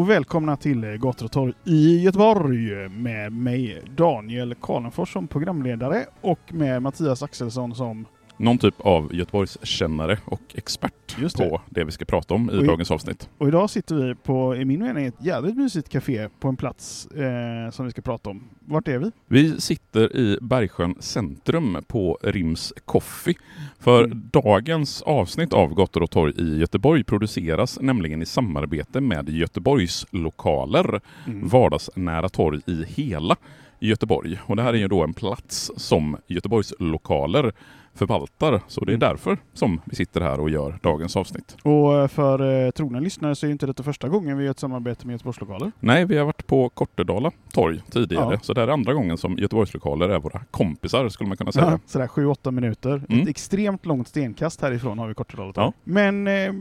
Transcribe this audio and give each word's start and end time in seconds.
och 0.00 0.10
välkomna 0.10 0.56
till 0.56 0.84
eh, 0.84 0.90
Gator 0.90 1.24
och 1.24 1.32
torg 1.32 1.52
i 1.64 2.02
Göteborg 2.02 2.82
eh, 2.82 2.88
med 2.88 3.32
mig 3.32 3.82
Daniel 3.96 4.54
Karlenfors 4.54 5.12
som 5.12 5.28
programledare 5.28 6.06
och 6.20 6.54
med 6.54 6.82
Mattias 6.82 7.22
Axelsson 7.22 7.74
som 7.74 8.06
någon 8.40 8.58
typ 8.58 8.80
av 8.80 9.14
Göteborgskännare 9.14 10.18
och 10.24 10.40
expert 10.54 11.16
det. 11.20 11.36
på 11.38 11.60
det 11.70 11.84
vi 11.84 11.92
ska 11.92 12.04
prata 12.04 12.34
om 12.34 12.50
i 12.50 12.54
i- 12.62 12.66
dagens 12.66 12.90
avsnitt. 12.90 13.28
och 13.38 13.48
idag 13.48 13.70
sitter 13.70 13.94
vi 13.94 14.14
på, 14.14 14.56
i 14.56 14.64
min 14.64 14.80
mening, 14.82 15.06
ett 15.06 15.14
jävligt 15.24 15.56
mysigt 15.56 15.88
café 15.88 16.28
på 16.40 16.48
en 16.48 16.56
plats 16.56 17.06
eh, 17.06 17.70
som 17.70 17.84
vi 17.84 17.90
ska 17.90 18.02
prata 18.02 18.30
om. 18.30 18.42
Vart 18.60 18.88
är 18.88 18.98
vi? 18.98 19.10
Vi 19.26 19.60
sitter 19.60 20.16
i 20.16 20.38
Bergsjön 20.40 20.94
centrum 21.00 21.78
på 21.88 22.18
Rims 22.22 22.72
Coffee. 22.84 23.34
För 23.78 24.04
Mm. 24.04 24.22
dagens 24.32 25.02
avsnitt 25.02 25.52
av 25.52 25.74
Gator 25.74 26.02
och 26.02 26.10
torg 26.10 26.32
i 26.38 26.58
Göteborg 26.58 27.04
produceras 27.04 27.78
nämligen 27.82 28.22
i 28.22 28.26
samarbete 28.26 29.00
med 29.00 29.28
Göteborgs 29.28 30.06
lokaler. 30.10 31.00
Mm. 31.26 31.48
vardagsnära 31.48 32.28
torg 32.28 32.60
i 32.66 32.84
hela 32.88 33.36
Göteborg. 33.80 34.38
Och 34.46 34.56
det 34.56 34.62
här 34.62 34.74
är 34.74 34.78
ju 34.78 34.88
då 34.88 35.02
en 35.02 35.14
plats 35.14 35.70
som 35.76 36.16
Göteborgs 36.26 36.74
lokaler 36.78 37.52
förvaltar. 37.94 38.60
Så 38.66 38.84
det 38.84 38.90
är 38.92 38.94
Mm. 38.94 39.00
därför 39.08 39.38
som 39.52 39.80
vi 39.84 39.96
sitter 39.96 40.20
här 40.20 40.40
och 40.40 40.50
gör 40.50 40.78
dagens 40.82 41.16
avsnitt. 41.16 41.56
Och 41.62 42.10
för 42.10 42.64
eh, 42.66 42.70
trogna 42.70 43.00
lyssnare 43.00 43.34
så 43.34 43.46
är 43.46 43.50
inte 43.50 43.66
detta 43.66 43.82
första 43.82 44.08
gången 44.08 44.38
vi 44.38 44.44
gör 44.44 44.50
ett 44.50 44.58
samarbete 44.58 45.06
med 45.06 45.14
Göteborgslokaler. 45.14 45.72
Nej, 45.80 46.04
vi 46.04 46.18
har 46.18 46.24
varit 46.24 46.46
på 46.46 46.68
Kortedala 46.68 47.30
torg 47.52 47.80
tidigare. 47.90 48.34
Ja. 48.34 48.40
Så 48.42 48.52
det 48.52 48.60
här 48.60 48.68
är 48.68 48.72
andra 48.72 48.94
gången 48.94 49.18
som 49.18 49.38
Göteborgs 49.38 49.74
lokaler 49.74 50.08
är 50.08 50.18
våra 50.18 50.40
kompisar 50.50 51.08
skulle 51.08 51.28
man 51.28 51.36
kunna 51.36 51.52
säga. 51.52 51.70
Ja, 51.70 51.78
sådär 51.86 52.06
7-8 52.06 52.50
minuter. 52.50 53.02
Mm. 53.08 53.22
Ett 53.22 53.28
extremt 53.28 53.86
långt 53.86 54.08
stenkast 54.08 54.60
härifrån 54.62 54.98
har 54.98 55.08
vi 55.08 55.14
Kortedala 55.14 55.52
torg. 55.52 55.64
Ja. 55.66 55.72
Men 55.84 56.26
eh, 56.26 56.52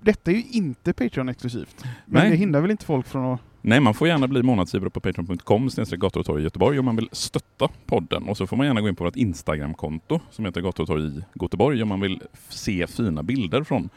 detta 0.00 0.30
är 0.30 0.34
ju 0.34 0.42
inte 0.50 0.92
Patreon-exklusivt. 0.92 1.84
Men 2.06 2.22
Nej. 2.22 2.30
det 2.30 2.36
hindrar 2.36 2.60
väl 2.60 2.70
inte 2.70 2.84
folk 2.84 3.06
från 3.06 3.32
att... 3.32 3.40
Nej, 3.68 3.80
man 3.80 3.94
får 3.94 4.08
gärna 4.08 4.28
bli 4.28 4.42
månadsgivare 4.42 4.90
på 4.90 5.00
patreon.com 5.00 5.68
gator 5.90 6.20
och 6.20 6.26
torg 6.26 6.40
i 6.40 6.44
Göteborg 6.44 6.78
om 6.78 6.84
man 6.84 6.96
vill 6.96 7.08
stötta 7.12 7.68
podden. 7.86 8.28
Och 8.28 8.36
så 8.36 8.46
får 8.46 8.56
man 8.56 8.66
gärna 8.66 8.80
gå 8.80 8.88
in 8.88 8.96
på 8.96 9.04
vårt 9.04 9.16
Instagramkonto 9.16 10.20
som 10.30 10.44
heter 10.44 10.60
gator 10.60 10.82
och 10.82 10.88
torg 10.88 11.06
i 11.06 11.22
Göteborg 11.42 11.82
om 11.82 11.88
man 11.88 12.00
vill 12.00 12.22
se 12.48 12.86
fina 12.86 13.22
bilder 13.22 13.62
från 13.62 13.88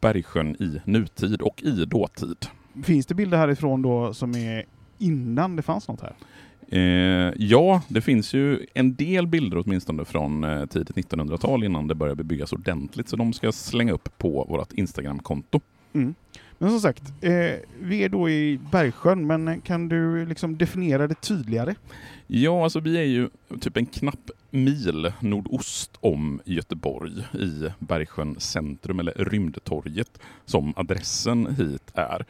Bergsjön 0.00 0.56
i 0.62 0.80
nutid 0.84 1.42
och 1.42 1.62
i 1.62 1.84
dåtid. 1.84 2.46
Finns 2.84 3.06
det 3.06 3.14
bilder 3.14 3.38
härifrån 3.38 3.82
då 3.82 4.14
som 4.14 4.34
är 4.34 4.64
innan 4.98 5.56
det 5.56 5.62
fanns 5.62 5.88
något 5.88 6.00
här? 6.00 6.14
Eh, 6.68 7.34
ja, 7.36 7.82
det 7.88 8.00
finns 8.00 8.34
ju 8.34 8.66
en 8.74 8.94
del 8.94 9.26
bilder 9.26 9.62
åtminstone 9.66 10.04
från 10.04 10.44
eh, 10.44 10.66
tidigt 10.66 10.96
1900-tal 10.96 11.64
innan 11.64 11.88
det 11.88 11.94
började 11.94 12.16
bebyggas 12.16 12.52
ordentligt. 12.52 13.08
Så 13.08 13.16
de 13.16 13.32
ska 13.32 13.46
jag 13.46 13.54
slänga 13.54 13.92
upp 13.92 14.18
på 14.18 14.46
vårt 14.48 14.72
Instagramkonto. 14.72 15.60
Mm. 15.92 16.14
Men 16.62 16.70
som 16.70 16.80
sagt, 16.80 17.02
eh, 17.20 17.54
vi 17.78 18.04
är 18.04 18.08
då 18.08 18.30
i 18.30 18.60
Bergsjön, 18.72 19.26
men 19.26 19.60
kan 19.60 19.88
du 19.88 20.26
liksom 20.26 20.58
definiera 20.58 21.06
det 21.06 21.20
tydligare? 21.20 21.74
Ja, 22.26 22.64
alltså 22.64 22.80
vi 22.80 22.98
är 22.98 23.04
ju 23.04 23.28
typ 23.60 23.76
en 23.76 23.86
knapp 23.86 24.30
mil 24.50 25.12
nordost 25.20 25.90
om 26.00 26.40
Göteborg 26.44 27.12
i 27.32 27.68
Bergsjön 27.78 28.40
centrum, 28.40 29.00
eller 29.00 29.12
Rymdtorget, 29.12 30.18
som 30.44 30.72
adressen 30.76 31.54
hit 31.56 31.90
är. 31.94 32.24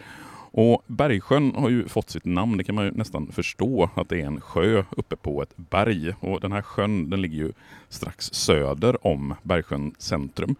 Och 0.53 0.83
Bergsjön 0.87 1.55
har 1.55 1.71
ju 1.71 1.89
fått 1.89 2.11
sitt 2.11 2.25
namn, 2.25 2.57
det 2.57 2.65
kan 2.65 2.75
man 2.75 2.85
ju 2.85 2.91
nästan 2.91 3.33
förstå, 3.33 3.91
att 3.95 4.09
det 4.09 4.21
är 4.21 4.27
en 4.27 4.41
sjö 4.41 4.85
uppe 4.91 5.17
på 5.17 5.43
ett 5.43 5.57
berg. 5.57 6.15
Och 6.21 6.41
den 6.41 6.53
här 6.53 6.63
sjön 6.63 7.11
den 7.11 7.23
ligger 7.23 7.37
ju 7.37 7.53
strax 7.89 8.31
söder 8.33 9.07
om 9.07 9.35
Bergsjön 9.43 9.95
centrum. 9.99 10.57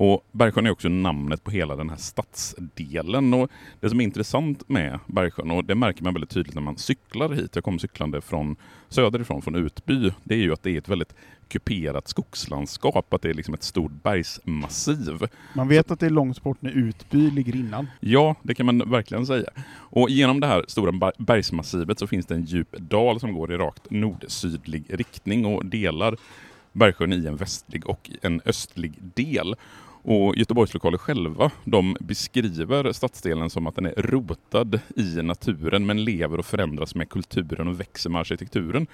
Och 0.00 0.26
Bergsjön 0.32 0.66
är 0.66 0.70
också 0.70 0.88
namnet 0.88 1.44
på 1.44 1.50
hela 1.50 1.76
den 1.76 1.90
här 1.90 1.96
stadsdelen. 1.96 3.34
Och 3.34 3.50
det 3.80 3.88
som 3.88 4.00
är 4.00 4.04
intressant 4.04 4.68
med 4.68 4.98
Bergsjön, 5.06 5.50
och 5.50 5.64
det 5.64 5.74
märker 5.74 6.04
man 6.04 6.14
väldigt 6.14 6.30
tydligt 6.30 6.54
när 6.54 6.62
man 6.62 6.76
cyklar 6.76 7.28
hit, 7.28 7.50
jag 7.54 7.64
kommer 7.64 7.78
cyklande 7.78 8.20
från 8.20 8.56
söderifrån, 8.88 9.42
från 9.42 9.54
Utby, 9.54 10.12
det 10.24 10.34
är 10.34 10.38
ju 10.38 10.52
att 10.52 10.62
det 10.62 10.70
är 10.70 10.78
ett 10.78 10.88
väldigt 10.88 11.14
kuperat 11.48 12.08
skogslandskap, 12.08 13.14
att 13.14 13.22
det 13.22 13.30
är 13.30 13.34
liksom 13.34 13.54
ett 13.54 13.62
stort 13.62 14.02
bergsmassiv. 14.02 15.26
Man 15.54 15.68
vet 15.68 15.90
att 15.90 16.00
det 16.00 16.06
är 16.06 16.10
långt 16.10 16.42
bort 16.42 16.62
när 16.62 16.70
Utby 16.70 17.30
ligger 17.30 17.56
innan. 17.56 17.86
Ja, 18.00 18.34
det 18.42 18.54
kan 18.54 18.66
man 18.66 18.90
verkligen 18.90 19.26
säga. 19.26 19.50
Och 19.72 20.10
genom 20.10 20.40
det 20.40 20.46
här 20.46 20.64
stora 20.68 20.92
ber- 20.92 21.12
bergsmassivet 21.18 21.98
så 21.98 22.06
finns 22.06 22.26
det 22.26 22.34
en 22.34 22.44
djup 22.44 22.76
dal 22.78 23.20
som 23.20 23.32
går 23.32 23.52
i 23.52 23.56
rakt 23.56 23.90
nord-sydlig 23.90 24.84
riktning 24.88 25.46
och 25.46 25.66
delar 25.66 26.16
Bergsjön 26.72 27.12
i 27.12 27.26
en 27.26 27.36
västlig 27.36 27.86
och 27.86 28.10
en 28.22 28.40
östlig 28.44 28.92
del. 29.14 29.54
Och 30.02 30.36
Göteborgs 30.36 30.74
lokaler 30.74 30.98
själva, 30.98 31.50
de 31.64 31.96
beskriver 32.00 32.92
stadsdelen 32.92 33.50
som 33.50 33.66
att 33.66 33.74
den 33.74 33.86
är 33.86 33.92
rotad 33.96 34.80
i 34.96 35.22
naturen 35.22 35.86
men 35.86 36.04
lever 36.04 36.38
och 36.38 36.46
förändras 36.46 36.94
med 36.94 37.08
kulturen 37.08 37.68
och 37.68 37.80
växer 37.80 38.10
med 38.10 38.20
arkitekturen. 38.20 38.86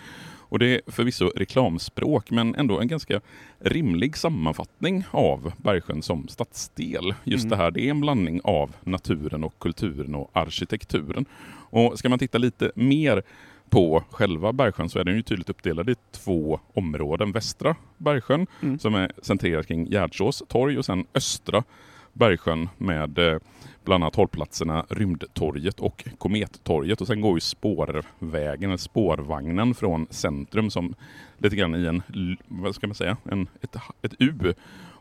Och 0.48 0.58
det 0.58 0.66
är 0.74 0.80
förvisso 0.86 1.32
reklamspråk 1.36 2.30
men 2.30 2.54
ändå 2.54 2.80
en 2.80 2.88
ganska 2.88 3.20
rimlig 3.58 4.16
sammanfattning 4.16 5.04
av 5.10 5.52
Bergsjön 5.56 6.02
som 6.02 6.28
stadsdel. 6.28 7.14
Just 7.24 7.44
Mm. 7.44 7.50
det 7.50 7.56
här, 7.64 7.70
det 7.70 7.86
är 7.86 7.90
en 7.90 8.00
blandning 8.00 8.40
av 8.44 8.76
naturen 8.84 9.44
och 9.44 9.58
kulturen 9.58 10.14
och 10.14 10.30
arkitekturen. 10.32 11.26
Och 11.70 11.98
ska 11.98 12.08
man 12.08 12.18
titta 12.18 12.38
lite 12.38 12.72
mer 12.74 13.22
på 13.70 14.04
själva 14.10 14.52
Bergsjön 14.52 14.88
så 14.88 14.98
är 14.98 15.04
den 15.04 15.16
ju 15.16 15.22
tydligt 15.22 15.50
uppdelad 15.50 15.90
i 15.90 15.94
två 16.12 16.60
områden. 16.74 17.32
Västra 17.32 17.76
Bergsjön 17.98 18.46
Mm. 18.62 18.78
som 18.78 18.94
är 18.94 19.12
centrerad 19.22 19.66
kring 19.66 19.86
Gärdsås 19.86 20.42
torg 20.48 20.78
och 20.78 20.84
sen 20.84 21.06
östra 21.14 21.64
Bergsjön 22.12 22.68
med 22.78 23.18
eh, 23.18 23.38
bland 23.84 24.04
annat 24.04 24.16
hållplatserna 24.16 24.86
Rymdtorget 24.88 25.80
och 25.80 26.04
Komettorget. 26.18 27.00
Och 27.00 27.06
sen 27.06 27.20
går 27.20 27.36
ju 27.36 27.40
spårvägen, 27.40 28.70
eller 28.70 28.76
spårvagnen 28.76 29.74
från 29.74 30.06
centrum 30.10 30.70
som 30.70 30.94
lite 31.38 31.56
grann 31.56 31.74
i 31.74 31.86
en, 31.86 32.02
vad 32.48 32.74
ska 32.74 32.86
man 32.86 32.94
säga, 32.94 33.16
en, 33.24 33.48
ett, 33.60 33.76
ett 34.02 34.14
U 34.18 34.54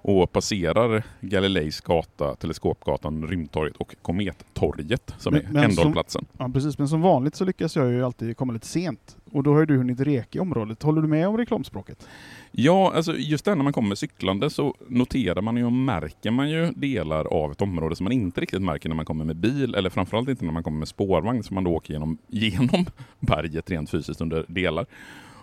och 0.08 0.32
passerar 0.32 1.04
Galileis 1.22 1.82
gata, 1.82 2.36
Teleskopgatan, 2.36 3.28
Rymdtorget 3.28 3.76
och 3.78 3.96
Komettorget 4.02 5.14
som 5.18 5.34
Men- 5.34 5.56
är 5.58 5.64
ändhållplatsen. 5.64 6.26
Ja, 6.38 6.50
precis. 6.54 6.78
Men 6.78 6.88
som 6.88 7.02
vanligt 7.02 7.36
så 7.36 7.46
lyckas 7.46 7.76
jag 7.76 7.92
ju 7.92 8.06
alltid 8.06 8.38
komma 8.38 8.54
lite 8.54 8.68
sent. 8.68 9.18
Och 9.32 9.44
då 9.44 9.54
har 9.54 9.60
ju 9.60 9.66
du 9.66 9.78
hunnit 9.78 10.00
reka 10.00 10.40
i 10.40 10.42
området. 10.42 10.84
Håller 10.84 11.02
du 11.02 11.08
med 11.08 11.28
om 11.28 11.38
reklamspråket? 11.38 12.08
Ja, 12.52 12.94
alltså 12.96 13.14
just 13.18 13.46
det 13.46 13.56
när 13.56 13.64
man 13.64 13.74
kommer 13.74 13.96
cyklande 13.96 14.50
så 14.50 14.76
noterar 14.88 15.42
man 15.42 15.58
ju 15.58 15.66
och 15.66 15.72
märker 15.72 16.32
man 16.32 16.50
ju 16.50 16.72
delar 16.72 17.26
av 17.26 17.52
ett 17.52 17.62
område 17.62 17.96
som 17.96 18.04
man 18.04 18.14
inte 18.14 18.42
riktigt 18.42 18.62
märker 18.62 18.90
när 18.90 18.96
man 18.96 19.06
kommer 19.06 19.26
med 19.26 19.36
bil 19.36 19.76
eller 19.76 19.90
framförallt 19.90 20.30
inte 20.30 20.46
när 20.46 20.52
man 20.54 20.64
kommer 20.64 20.80
med 20.80 20.88
spårvagn 20.88 21.44
som 21.44 21.56
man 21.56 21.64
då 21.64 21.72
åker 21.72 21.94
genom, 21.94 22.18
genom 22.28 22.86
berget 23.20 23.70
rent 23.70 23.90
fysiskt 23.90 24.22
under 24.22 24.46
delar. 24.48 24.86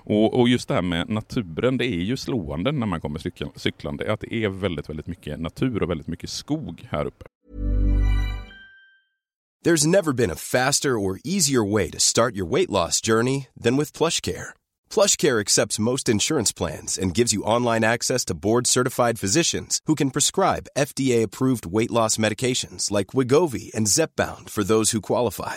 Och, 0.04 0.40
och 0.40 0.48
just 0.48 0.68
det 0.68 0.74
här 0.74 0.82
med 0.82 1.08
naturen, 1.08 1.78
det 1.78 1.86
är 1.86 2.02
ju 2.02 2.16
slående 2.16 2.72
när 2.72 2.86
man 2.86 3.00
kommer 3.00 3.18
cykel, 3.18 3.48
cyklande, 3.56 4.12
att 4.12 4.20
det 4.20 4.34
är 4.34 4.48
väldigt, 4.48 4.88
väldigt 4.88 5.06
mycket 5.06 5.40
natur 5.40 5.82
och 5.82 5.90
väldigt 5.90 6.06
mycket 6.06 6.30
skog 6.30 6.86
här 6.90 7.06
uppe. 7.06 7.24
There's 9.64 9.86
never 9.86 10.12
been 10.12 10.30
a 10.30 10.36
faster 10.36 10.98
or 10.98 11.20
easier 11.24 11.62
way 11.62 11.88
to 11.90 12.00
start 12.00 12.34
your 12.34 12.50
weight 12.50 12.70
loss 12.70 13.00
journey 13.00 13.46
than 13.64 13.76
with 13.76 13.92
PlushCare. 13.92 14.54
PlushCare 14.90 15.40
accepts 15.40 15.78
most 15.78 16.08
insurance 16.08 16.52
plans 16.52 16.98
and 16.98 17.14
gives 17.14 17.32
you 17.32 17.44
online 17.44 17.84
access 17.84 18.24
to 18.24 18.34
board-certified 18.34 19.20
physicians 19.20 19.80
who 19.86 19.94
can 19.94 20.10
prescribe 20.10 20.66
FDA-approved 20.76 21.64
weight 21.64 21.92
loss 21.92 22.16
medications 22.16 22.90
like 22.90 23.14
Wigovi 23.14 23.72
and 23.72 23.86
Zepbound 23.86 24.50
for 24.50 24.64
those 24.64 24.90
who 24.90 25.00
qualify. 25.00 25.56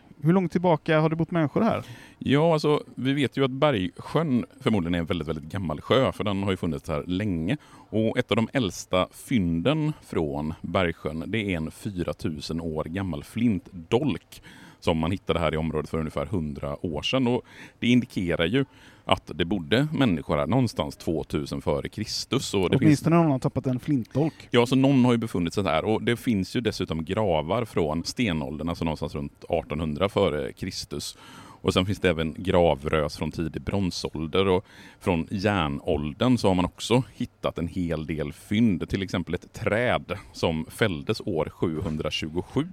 Hur 0.23 0.33
långt 0.33 0.51
tillbaka 0.51 0.99
har 0.99 1.09
det 1.09 1.15
bott 1.15 1.31
människor 1.31 1.61
här? 1.61 1.83
Ja, 2.17 2.53
alltså 2.53 2.83
vi 2.95 3.13
vet 3.13 3.37
ju 3.37 3.45
att 3.45 3.51
Bergsjön 3.51 4.45
förmodligen 4.59 4.95
är 4.95 4.99
en 4.99 5.05
väldigt, 5.05 5.27
väldigt 5.27 5.51
gammal 5.51 5.81
sjö, 5.81 6.11
för 6.11 6.23
den 6.23 6.43
har 6.43 6.51
ju 6.51 6.57
funnits 6.57 6.87
här 6.89 7.03
länge. 7.07 7.57
Och 7.89 8.17
ett 8.17 8.31
av 8.31 8.35
de 8.35 8.49
äldsta 8.53 9.07
fynden 9.11 9.93
från 10.01 10.53
Bergsjön, 10.61 11.23
det 11.27 11.53
är 11.53 11.57
en 11.57 11.71
4000 11.71 12.61
år 12.61 12.83
gammal 12.83 13.23
flintdolk 13.23 14.41
som 14.79 14.97
man 14.97 15.11
hittade 15.11 15.39
här 15.39 15.53
i 15.53 15.57
området 15.57 15.89
för 15.89 15.97
ungefär 15.99 16.25
100 16.25 16.85
år 16.85 17.01
sedan. 17.01 17.27
Och 17.27 17.41
det 17.79 17.87
indikerar 17.87 18.45
ju 18.45 18.65
att 19.11 19.31
det 19.35 19.45
bodde 19.45 19.87
människor 19.93 20.37
här 20.37 20.47
någonstans 20.47 20.95
2000 20.97 21.61
före 21.61 21.89
Kristus. 21.89 22.53
Och 22.53 22.69
det 22.69 22.69
finns 22.69 22.81
Åtminstone 22.81 23.15
någon 23.15 23.31
har 23.31 23.39
tappat 23.39 23.67
en 23.67 23.79
flintdolk. 23.79 24.47
Ja, 24.51 24.65
så 24.65 24.75
någon 24.75 25.05
har 25.05 25.11
ju 25.11 25.17
befunnit 25.17 25.53
sig 25.53 25.63
här 25.63 25.85
och 25.85 26.03
det 26.03 26.17
finns 26.17 26.55
ju 26.55 26.61
dessutom 26.61 27.05
gravar 27.05 27.65
från 27.65 28.03
stenåldern, 28.03 28.69
alltså 28.69 28.85
någonstans 28.85 29.15
runt 29.15 29.43
1800 29.43 30.09
före 30.09 30.53
Kristus. 30.53 31.17
Och 31.63 31.73
sen 31.73 31.85
finns 31.85 31.99
det 31.99 32.09
även 32.09 32.35
gravrös 32.37 33.17
från 33.17 33.31
tidig 33.31 33.61
bronsålder 33.61 34.47
och 34.47 34.65
från 34.99 35.27
järnåldern 35.31 36.37
så 36.37 36.47
har 36.47 36.55
man 36.55 36.65
också 36.65 37.03
hittat 37.13 37.57
en 37.57 37.67
hel 37.67 38.05
del 38.05 38.33
fynd, 38.33 38.89
till 38.89 39.03
exempel 39.03 39.33
ett 39.33 39.53
träd 39.53 40.17
som 40.33 40.65
fälldes 40.69 41.21
år 41.25 41.49
727. 41.49 42.67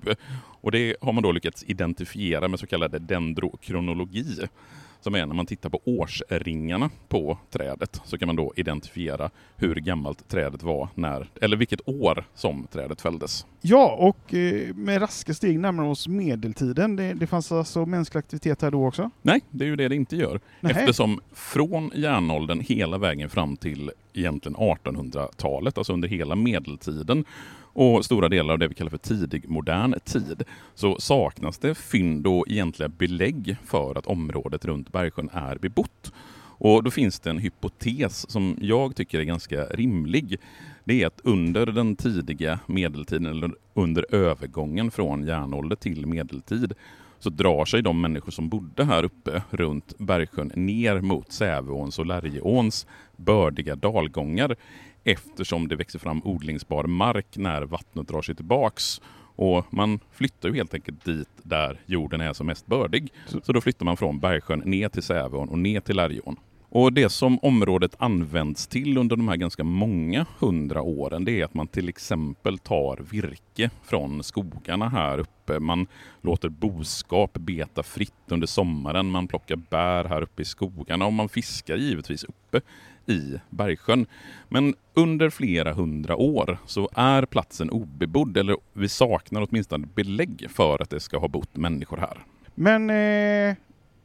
Och 0.60 0.70
det 0.70 0.96
har 1.00 1.12
man 1.12 1.22
då 1.22 1.32
lyckats 1.32 1.64
identifiera 1.66 2.48
med 2.48 2.60
så 2.60 2.66
kallad 2.66 3.02
dendrokronologi 3.02 4.48
som 5.00 5.14
är 5.14 5.26
när 5.26 5.34
man 5.34 5.46
tittar 5.46 5.70
på 5.70 5.80
årsringarna 5.84 6.90
på 7.08 7.38
trädet 7.50 8.00
så 8.04 8.18
kan 8.18 8.26
man 8.26 8.36
då 8.36 8.52
identifiera 8.56 9.30
hur 9.56 9.74
gammalt 9.74 10.28
trädet 10.28 10.62
var 10.62 10.88
när, 10.94 11.30
eller 11.40 11.56
vilket 11.56 11.88
år 11.88 12.24
som 12.34 12.66
trädet 12.72 13.00
fälldes. 13.00 13.46
Ja, 13.60 13.96
och 13.98 14.34
eh, 14.34 14.74
med 14.74 15.02
raska 15.02 15.34
steg 15.34 15.60
närmar 15.60 15.84
vi 15.84 15.90
oss 15.90 16.08
medeltiden. 16.08 16.96
Det, 16.96 17.14
det 17.14 17.26
fanns 17.26 17.52
alltså 17.52 17.86
mänsklig 17.86 18.18
aktivitet 18.18 18.62
här 18.62 18.70
då 18.70 18.86
också? 18.86 19.10
Nej, 19.22 19.40
det 19.50 19.64
är 19.64 19.68
ju 19.68 19.76
det 19.76 19.88
det 19.88 19.96
inte 19.96 20.16
gör. 20.16 20.40
Nähä. 20.60 20.80
Eftersom 20.80 21.20
från 21.32 21.90
järnåldern 21.94 22.60
hela 22.60 22.98
vägen 22.98 23.30
fram 23.30 23.56
till 23.56 23.90
egentligen 24.18 24.56
1800-talet, 24.56 25.78
alltså 25.78 25.92
under 25.92 26.08
hela 26.08 26.34
medeltiden 26.34 27.24
och 27.72 28.04
stora 28.04 28.28
delar 28.28 28.52
av 28.52 28.58
det 28.58 28.68
vi 28.68 28.74
kallar 28.74 28.90
för 28.90 28.98
tidig 28.98 29.48
modern 29.48 29.94
tid, 30.04 30.42
så 30.74 30.96
saknas 31.00 31.58
det 31.58 31.74
fynd 31.74 32.26
och 32.26 32.48
egentliga 32.48 32.88
belägg 32.88 33.56
för 33.64 33.98
att 33.98 34.06
området 34.06 34.64
runt 34.64 34.92
Bergsjön 34.92 35.30
är 35.32 35.56
bebott. 35.56 36.12
Och 36.60 36.82
då 36.82 36.90
finns 36.90 37.20
det 37.20 37.30
en 37.30 37.38
hypotes 37.38 38.30
som 38.30 38.56
jag 38.60 38.96
tycker 38.96 39.20
är 39.20 39.24
ganska 39.24 39.64
rimlig. 39.64 40.36
Det 40.84 41.02
är 41.02 41.06
att 41.06 41.20
under 41.24 41.66
den 41.66 41.96
tidiga 41.96 42.58
medeltiden, 42.66 43.26
eller 43.26 43.50
under 43.74 44.14
övergången 44.14 44.90
från 44.90 45.26
järnålder 45.26 45.76
till 45.76 46.06
medeltid, 46.06 46.74
så 47.18 47.30
drar 47.30 47.64
sig 47.64 47.82
de 47.82 48.00
människor 48.00 48.32
som 48.32 48.48
bodde 48.48 48.84
här 48.84 49.04
uppe 49.04 49.42
runt 49.50 49.98
Bergsjön 49.98 50.52
ner 50.54 51.00
mot 51.00 51.32
Säveåns 51.32 51.98
och 51.98 52.06
Lärjeåns 52.06 52.86
bördiga 53.16 53.76
dalgångar 53.76 54.56
eftersom 55.04 55.68
det 55.68 55.76
växer 55.76 55.98
fram 55.98 56.22
odlingsbar 56.24 56.84
mark 56.84 57.36
när 57.36 57.62
vattnet 57.62 58.08
drar 58.08 58.22
sig 58.22 58.34
tillbaks. 58.34 59.00
Och 59.36 59.64
man 59.70 60.00
flyttar 60.12 60.48
ju 60.48 60.54
helt 60.54 60.74
enkelt 60.74 61.04
dit 61.04 61.28
där 61.42 61.80
jorden 61.86 62.20
är 62.20 62.32
som 62.32 62.46
mest 62.46 62.66
bördig. 62.66 63.12
Så 63.42 63.52
då 63.52 63.60
flyttar 63.60 63.84
man 63.84 63.96
från 63.96 64.18
Bergsjön 64.18 64.62
ner 64.64 64.88
till 64.88 65.02
Säveån 65.02 65.48
och 65.48 65.58
ner 65.58 65.80
till 65.80 65.96
Lärjeån. 65.96 66.36
Och 66.70 66.92
det 66.92 67.08
som 67.08 67.38
området 67.42 67.94
används 67.98 68.66
till 68.66 68.98
under 68.98 69.16
de 69.16 69.28
här 69.28 69.36
ganska 69.36 69.64
många 69.64 70.26
hundra 70.38 70.82
åren, 70.82 71.24
det 71.24 71.40
är 71.40 71.44
att 71.44 71.54
man 71.54 71.66
till 71.66 71.88
exempel 71.88 72.58
tar 72.58 72.96
virke 73.10 73.70
från 73.82 74.22
skogarna 74.22 74.88
här 74.88 75.18
uppe. 75.18 75.60
Man 75.60 75.86
låter 76.22 76.48
boskap 76.48 77.32
beta 77.32 77.82
fritt 77.82 78.12
under 78.26 78.46
sommaren, 78.46 79.10
man 79.10 79.28
plockar 79.28 79.56
bär 79.56 80.04
här 80.04 80.22
uppe 80.22 80.42
i 80.42 80.44
skogarna 80.44 81.06
och 81.06 81.12
man 81.12 81.28
fiskar 81.28 81.76
givetvis 81.76 82.24
uppe 82.24 82.60
i 83.06 83.34
Bergsjön. 83.50 84.06
Men 84.48 84.74
under 84.94 85.30
flera 85.30 85.72
hundra 85.72 86.16
år 86.16 86.58
så 86.66 86.88
är 86.94 87.26
platsen 87.26 87.70
obebodd, 87.70 88.36
eller 88.36 88.56
vi 88.72 88.88
saknar 88.88 89.46
åtminstone 89.50 89.86
belägg 89.94 90.46
för 90.50 90.82
att 90.82 90.90
det 90.90 91.00
ska 91.00 91.18
ha 91.18 91.28
bott 91.28 91.56
människor 91.56 91.96
här. 91.96 92.18
Men 92.54 92.90
eh, 92.90 93.56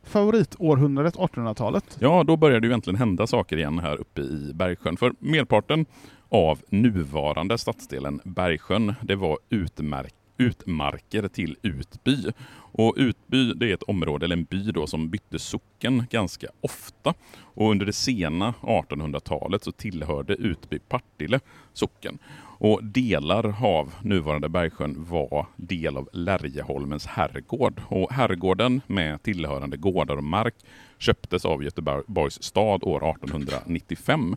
favoritårhundradet 0.04 1.16
1800-talet? 1.16 1.98
Ja, 2.00 2.24
då 2.24 2.38
börjar 2.38 2.60
det 2.60 2.68
ju 2.68 2.74
äntligen 2.74 3.00
hända 3.00 3.28
saker 3.28 3.58
igen 3.58 3.80
här 3.80 3.98
uppe 3.98 4.22
i 4.22 4.52
Bergsjön. 4.54 4.98
För 4.98 5.14
merparten 5.20 5.86
av 6.30 6.62
nuvarande 6.70 7.58
stadsdelen 7.58 8.20
Bergsjön, 8.24 8.94
det 9.02 9.16
var 9.16 9.38
utmärkt 9.50 10.16
utmarker 10.38 11.28
till 11.28 11.58
Utby. 11.62 12.32
Och 12.56 12.94
Utby 12.98 13.54
det 13.54 13.70
är 13.70 13.74
ett 13.74 13.84
område, 13.84 14.26
eller 14.26 14.36
en 14.36 14.44
by 14.44 14.72
då, 14.72 14.88
som 14.88 15.10
bytte 15.10 15.40
socken 15.40 16.06
ganska 16.10 16.48
ofta. 16.62 17.14
Och 17.40 17.72
under 17.72 17.86
det 17.86 17.94
sena 17.94 18.54
1800-talet 18.62 19.64
så 19.64 19.72
tillhörde 19.72 20.34
Utby 20.34 20.80
Partille 20.80 21.40
socken. 21.74 22.20
Och 22.58 22.84
delar 22.84 23.66
av 23.66 23.94
nuvarande 24.02 24.50
Bergsjön 24.50 25.06
var 25.10 25.48
del 25.56 25.98
av 25.98 26.10
Lärjeholmens 26.14 27.06
herrgård. 27.06 27.82
Och 27.88 28.12
herrgården 28.12 28.82
med 28.88 29.24
tillhörande 29.24 29.78
gårdar 29.78 30.18
och 30.18 30.24
mark 30.24 30.56
köptes 30.98 31.46
av 31.46 31.63
Göteborgs 31.63 32.44
stad 32.44 32.84
år 32.84 33.10
1895. 33.10 34.36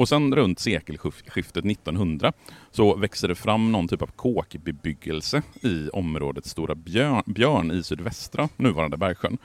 Och 0.00 0.08
sen 0.08 0.34
runt 0.34 0.58
sekelskiftet 0.58 1.64
1900 1.64 2.32
så 2.70 2.96
växer 2.96 3.28
det 3.28 3.34
fram 3.34 3.72
någon 3.72 3.88
typ 3.88 4.02
av 4.02 4.06
kåkbebyggelse 4.06 5.42
i 5.62 5.88
området 5.88 6.46
Stora 6.46 6.74
Björn, 6.74 7.22
Björn 7.26 7.70
i 7.70 7.82
sydvästra 7.82 8.48
nuvarande 8.56 8.96
Bergsjön. 8.96 9.38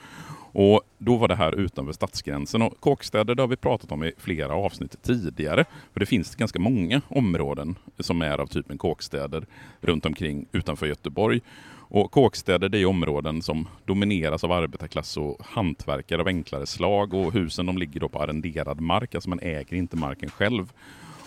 Och 0.52 0.82
då 0.98 1.18
var 1.18 1.28
det 1.28 1.36
här 1.36 1.56
utanför 1.56 1.94
stadsgränsen. 1.94 2.62
Och 2.62 2.80
kåkstäder 2.80 3.36
det 3.36 3.44
har 3.44 3.48
vi 3.48 3.56
pratat 3.56 3.92
om 3.92 4.04
i 4.04 4.12
flera 4.18 4.56
avsnitt 4.56 5.04
tidigare. 5.04 5.66
För 5.94 6.00
det 6.00 6.06
finns 6.06 6.36
ganska 6.36 6.60
många 6.60 7.02
områden 7.08 7.76
som 8.00 8.22
är 8.22 8.38
av 8.38 8.48
typen 8.48 8.78
kåkstäder 8.78 9.46
runt 9.82 10.06
omkring 10.06 10.46
utanför 10.52 10.88
Göteborg. 10.88 11.42
Och 11.88 12.12
kåkstäder 12.12 12.70
det 12.70 12.80
är 12.80 12.86
områden 12.86 13.42
som 13.42 13.68
domineras 13.86 14.44
av 14.44 14.52
arbetarklass 14.52 15.18
och 15.18 15.42
hantverkare 15.46 16.22
av 16.22 16.28
enklare 16.28 16.66
slag 16.66 17.14
och 17.14 17.34
husen 17.34 17.66
de 17.66 17.78
ligger 17.78 18.00
då 18.00 18.10
på 18.10 18.20
arrenderad 18.20 18.82
mark, 18.82 19.16
alltså 19.16 19.30
man 19.30 19.40
äger 19.40 19.74
inte 19.74 19.98
marken 19.98 20.30
själv. 20.30 20.74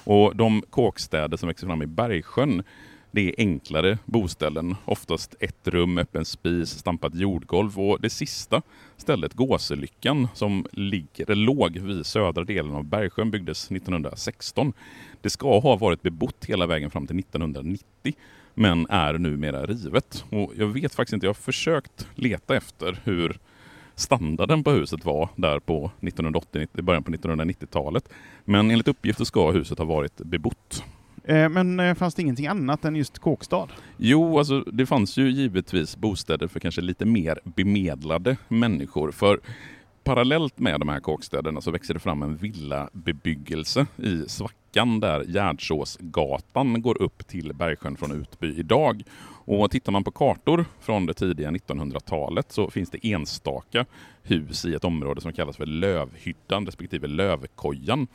Och 0.04 0.36
de 0.36 0.62
kåkstäder 0.70 1.36
som 1.36 1.46
växer 1.46 1.66
fram 1.66 1.82
i 1.82 1.86
Bergsjön 1.86 2.62
det 3.10 3.28
är 3.28 3.34
enklare 3.38 3.98
boställen, 4.04 4.76
oftast 4.84 5.34
ett 5.40 5.68
rum, 5.68 5.98
öppen 5.98 6.24
spis, 6.24 6.70
stampat 6.70 7.14
jordgolv 7.14 7.80
och 7.80 8.00
det 8.00 8.10
sista 8.10 8.62
stället, 8.96 9.34
Gåselyckan, 9.34 10.28
som 10.34 10.66
ligger, 10.72 11.34
låg 11.34 11.78
vid 11.78 12.06
södra 12.06 12.44
delen 12.44 12.74
av 12.74 12.84
Bergsjön, 12.84 13.30
byggdes 13.30 13.70
1916. 13.70 14.72
Det 15.20 15.30
ska 15.30 15.58
ha 15.58 15.76
varit 15.76 16.02
bebott 16.02 16.44
hela 16.44 16.66
vägen 16.66 16.90
fram 16.90 17.06
till 17.06 17.18
1990 17.18 18.14
men 18.58 18.86
är 18.90 19.18
numera 19.18 19.66
rivet. 19.66 20.24
Och 20.30 20.52
jag 20.56 20.66
vet 20.66 20.94
faktiskt 20.94 21.12
inte, 21.12 21.26
jag 21.26 21.30
har 21.30 21.34
försökt 21.34 22.08
leta 22.14 22.56
efter 22.56 23.00
hur 23.04 23.38
standarden 23.94 24.64
på 24.64 24.70
huset 24.70 25.04
var 25.04 25.28
där 25.36 25.58
på 25.58 25.90
1980, 26.00 26.66
början 26.72 27.02
på 27.02 27.10
1990-talet. 27.10 28.08
Men 28.44 28.70
enligt 28.70 28.88
uppgift 28.88 29.26
ska 29.26 29.50
huset 29.50 29.78
ha 29.78 29.84
varit 29.84 30.16
bebott. 30.16 30.84
Eh, 31.24 31.48
men 31.48 31.80
eh, 31.80 31.94
fanns 31.94 32.14
det 32.14 32.22
ingenting 32.22 32.46
annat 32.46 32.84
än 32.84 32.96
just 32.96 33.18
kåkstad? 33.18 33.68
Jo, 33.96 34.38
alltså 34.38 34.60
det 34.60 34.86
fanns 34.86 35.16
ju 35.16 35.30
givetvis 35.30 35.96
bostäder 35.96 36.48
för 36.48 36.60
kanske 36.60 36.80
lite 36.80 37.04
mer 37.04 37.38
bemedlade 37.44 38.36
människor. 38.48 39.10
För 39.10 39.40
parallellt 40.04 40.58
med 40.58 40.80
de 40.80 40.88
här 40.88 41.00
kåkstäderna 41.00 41.60
så 41.60 41.70
växer 41.70 41.94
det 41.94 42.00
fram 42.00 42.22
en 42.22 42.36
villabebyggelse 42.36 43.86
i 43.96 44.28
Svacka 44.28 44.57
sträckan 44.68 45.00
där 45.00 45.24
Gärdsåsgatan 45.24 46.82
går 46.82 47.02
upp 47.02 47.26
till 47.26 47.52
Bergsjön 47.54 47.96
från 47.96 48.12
Utby 48.12 48.58
idag. 48.58 49.02
Och 49.44 49.70
tittar 49.70 49.92
man 49.92 50.04
på 50.04 50.10
kartor 50.10 50.64
från 50.80 51.06
det 51.06 51.14
tidiga 51.14 51.50
1900-talet 51.50 52.52
så 52.52 52.70
finns 52.70 52.90
det 52.90 53.06
enstaka 53.12 53.86
hus 54.22 54.64
i 54.64 54.74
ett 54.74 54.84
område 54.84 55.20
som 55.20 55.32
kallas 55.32 55.56
för 55.56 55.66
Lövhyddan 55.66 56.66
respektive 56.66 57.06
Lövkojan. 57.06 58.06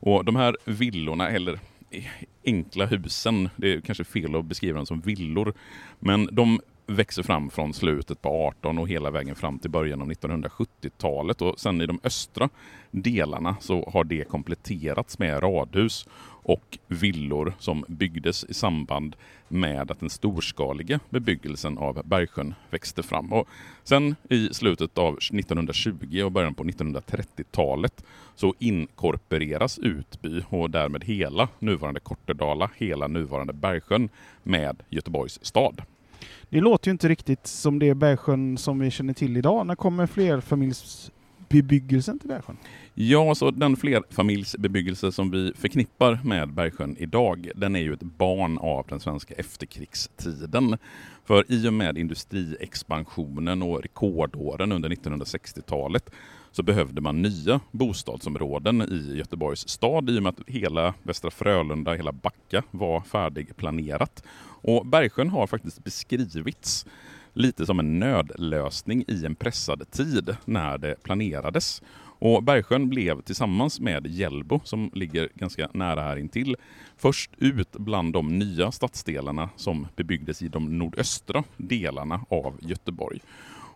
Och 0.00 0.24
de 0.24 0.36
här 0.36 0.56
villorna, 0.64 1.28
eller 1.28 1.58
e- 1.90 2.04
enkla 2.44 2.86
husen, 2.86 3.48
det 3.56 3.72
är 3.72 3.80
kanske 3.80 4.04
fel 4.04 4.36
att 4.36 4.44
beskriva 4.44 4.76
dem 4.76 4.86
som 4.86 5.00
villor, 5.00 5.54
men 6.00 6.28
de 6.32 6.60
växer 6.90 7.22
fram 7.22 7.50
från 7.50 7.74
slutet 7.74 8.22
på 8.22 8.28
18 8.28 8.78
och 8.78 8.88
hela 8.88 9.10
vägen 9.10 9.34
fram 9.34 9.58
till 9.58 9.70
början 9.70 10.02
av 10.02 10.10
1970-talet. 10.12 11.42
Och 11.42 11.60
sen 11.60 11.80
i 11.80 11.86
de 11.86 12.00
östra 12.04 12.48
delarna 12.90 13.56
så 13.60 13.90
har 13.92 14.04
det 14.04 14.24
kompletterats 14.24 15.18
med 15.18 15.42
radhus 15.42 16.06
och 16.42 16.78
villor 16.86 17.54
som 17.58 17.84
byggdes 17.88 18.44
i 18.44 18.54
samband 18.54 19.16
med 19.48 19.90
att 19.90 20.00
den 20.00 20.10
storskaliga 20.10 21.00
bebyggelsen 21.10 21.78
av 21.78 22.02
Bergsjön 22.04 22.54
växte 22.70 23.02
fram. 23.02 23.32
Och 23.32 23.48
sen 23.84 24.16
i 24.30 24.48
slutet 24.54 24.98
av 24.98 25.14
1920 25.14 26.22
och 26.24 26.32
början 26.32 26.54
på 26.54 26.64
1930-talet 26.64 28.04
så 28.34 28.54
inkorporeras 28.58 29.78
Utby 29.78 30.42
och 30.48 30.70
därmed 30.70 31.04
hela 31.04 31.48
nuvarande 31.58 32.00
Kortedala, 32.00 32.70
hela 32.76 33.06
nuvarande 33.08 33.52
Bergsjön 33.52 34.08
med 34.42 34.82
Göteborgs 34.88 35.38
stad. 35.42 35.82
Det 36.48 36.60
låter 36.60 36.88
ju 36.88 36.92
inte 36.92 37.08
riktigt 37.08 37.46
som 37.46 37.78
det 37.78 37.94
Bergsjön 37.94 38.58
som 38.58 38.78
vi 38.78 38.90
känner 38.90 39.14
till 39.14 39.36
idag. 39.36 39.66
När 39.66 39.74
kommer 39.74 40.06
flerfamiljsbebyggelsen 40.06 42.18
till 42.18 42.28
Bergsjön? 42.28 42.56
Ja, 42.94 43.34
så 43.34 43.50
den 43.50 43.76
flerfamiljsbebyggelse 43.76 45.12
som 45.12 45.30
vi 45.30 45.52
förknippar 45.56 46.20
med 46.24 46.52
Bergsjön 46.52 46.96
idag, 46.98 47.50
den 47.54 47.76
är 47.76 47.80
ju 47.80 47.94
ett 47.94 48.02
barn 48.02 48.58
av 48.58 48.86
den 48.88 49.00
svenska 49.00 49.34
efterkrigstiden. 49.34 50.76
För 51.24 51.44
i 51.48 51.68
och 51.68 51.72
med 51.72 51.98
industriexpansionen 51.98 53.62
och 53.62 53.82
rekordåren 53.82 54.72
under 54.72 54.88
1960-talet 54.88 56.10
så 56.52 56.62
behövde 56.62 57.00
man 57.00 57.22
nya 57.22 57.60
bostadsområden 57.70 58.82
i 58.82 59.16
Göteborgs 59.16 59.68
stad 59.68 60.10
i 60.10 60.18
och 60.18 60.22
med 60.22 60.30
att 60.30 60.48
hela 60.48 60.94
Västra 61.02 61.30
Frölunda, 61.30 61.94
hela 61.94 62.12
Backa 62.12 62.62
var 62.70 63.00
färdigplanerat. 63.00 64.24
Och 64.62 64.86
Bergsjön 64.86 65.30
har 65.30 65.46
faktiskt 65.46 65.84
beskrivits 65.84 66.86
lite 67.32 67.66
som 67.66 67.78
en 67.78 67.98
nödlösning 67.98 69.04
i 69.08 69.26
en 69.26 69.34
pressad 69.34 69.90
tid 69.90 70.36
när 70.44 70.78
det 70.78 71.02
planerades. 71.02 71.82
Och 72.22 72.42
Bergsjön 72.42 72.88
blev 72.88 73.22
tillsammans 73.22 73.80
med 73.80 74.06
Hjällbo, 74.06 74.60
som 74.64 74.90
ligger 74.94 75.28
ganska 75.34 75.68
nära 75.74 76.02
här 76.02 76.16
intill, 76.16 76.56
först 76.96 77.30
ut 77.38 77.72
bland 77.72 78.12
de 78.12 78.38
nya 78.38 78.72
stadsdelarna 78.72 79.50
som 79.56 79.86
bebyggdes 79.96 80.42
i 80.42 80.48
de 80.48 80.78
nordöstra 80.78 81.44
delarna 81.56 82.20
av 82.28 82.58
Göteborg. 82.60 83.20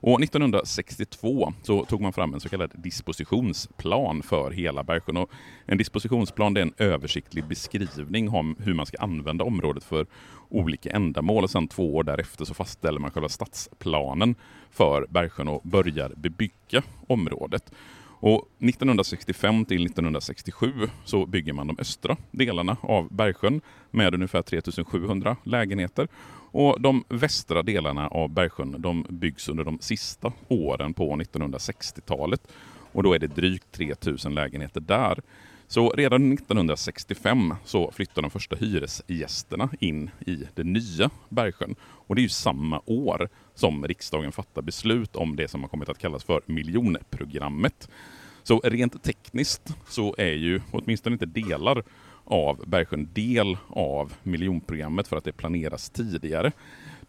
Och 0.00 0.22
1962 0.22 1.52
så 1.62 1.84
tog 1.84 2.00
man 2.00 2.12
fram 2.12 2.34
en 2.34 2.40
så 2.40 2.48
kallad 2.48 2.70
dispositionsplan 2.74 4.22
för 4.22 4.50
hela 4.50 4.84
Bergsjön. 4.84 5.16
Och 5.16 5.30
en 5.66 5.78
dispositionsplan 5.78 6.56
är 6.56 6.60
en 6.60 6.74
översiktlig 6.78 7.48
beskrivning 7.48 8.28
om 8.28 8.56
hur 8.58 8.74
man 8.74 8.86
ska 8.86 8.98
använda 8.98 9.44
området 9.44 9.84
för 9.84 10.06
olika 10.48 10.90
ändamål. 10.90 11.44
Och 11.44 11.50
sen 11.50 11.68
två 11.68 11.94
år 11.96 12.04
därefter 12.04 12.44
så 12.44 12.54
fastställer 12.54 13.00
man 13.00 13.10
själva 13.10 13.28
stadsplanen 13.28 14.34
för 14.70 15.06
Bergsjön 15.10 15.48
och 15.48 15.62
börjar 15.64 16.12
bebygga 16.16 16.82
området. 17.06 17.72
Och 18.26 18.48
1965 18.58 19.64
till 19.64 19.86
1967 19.86 20.72
så 21.04 21.26
bygger 21.26 21.52
man 21.52 21.66
de 21.66 21.76
östra 21.80 22.16
delarna 22.30 22.76
av 22.80 23.08
Bergsjön 23.14 23.60
med 23.90 24.14
ungefär 24.14 24.42
3700 24.42 25.36
lägenheter. 25.44 26.08
Och 26.54 26.80
de 26.80 27.04
västra 27.08 27.62
delarna 27.62 28.08
av 28.08 28.28
Bergsjön 28.30 28.76
de 28.78 29.06
byggs 29.08 29.48
under 29.48 29.64
de 29.64 29.78
sista 29.80 30.32
åren 30.48 30.94
på 30.94 31.16
1960-talet. 31.16 32.40
Och 32.92 33.02
då 33.02 33.12
är 33.12 33.18
det 33.18 33.26
drygt 33.26 33.72
3000 33.72 34.34
lägenheter 34.34 34.80
där. 34.80 35.22
Så 35.66 35.90
redan 35.90 36.32
1965 36.32 37.54
så 37.64 37.90
flyttar 37.90 38.22
de 38.22 38.30
första 38.30 38.56
hyresgästerna 38.56 39.68
in 39.80 40.10
i 40.26 40.38
det 40.54 40.64
nya 40.64 41.10
Bergsjön. 41.28 41.74
Och 41.82 42.14
det 42.14 42.20
är 42.20 42.22
ju 42.22 42.28
samma 42.28 42.80
år 42.84 43.28
som 43.54 43.86
riksdagen 43.86 44.32
fattar 44.32 44.62
beslut 44.62 45.16
om 45.16 45.36
det 45.36 45.48
som 45.48 45.60
har 45.60 45.68
kommit 45.68 45.88
att 45.88 45.98
kallas 45.98 46.24
för 46.24 46.40
miljonprogrammet. 46.46 47.88
Så 48.42 48.60
rent 48.64 49.02
tekniskt 49.02 49.76
så 49.88 50.14
är 50.18 50.34
ju 50.34 50.60
åtminstone 50.72 51.14
inte 51.14 51.26
delar 51.26 51.82
av 52.24 52.64
Bergsjön 52.66 53.08
del 53.12 53.56
av 53.68 54.12
miljonprogrammet 54.22 55.08
för 55.08 55.16
att 55.16 55.24
det 55.24 55.32
planeras 55.32 55.90
tidigare. 55.90 56.52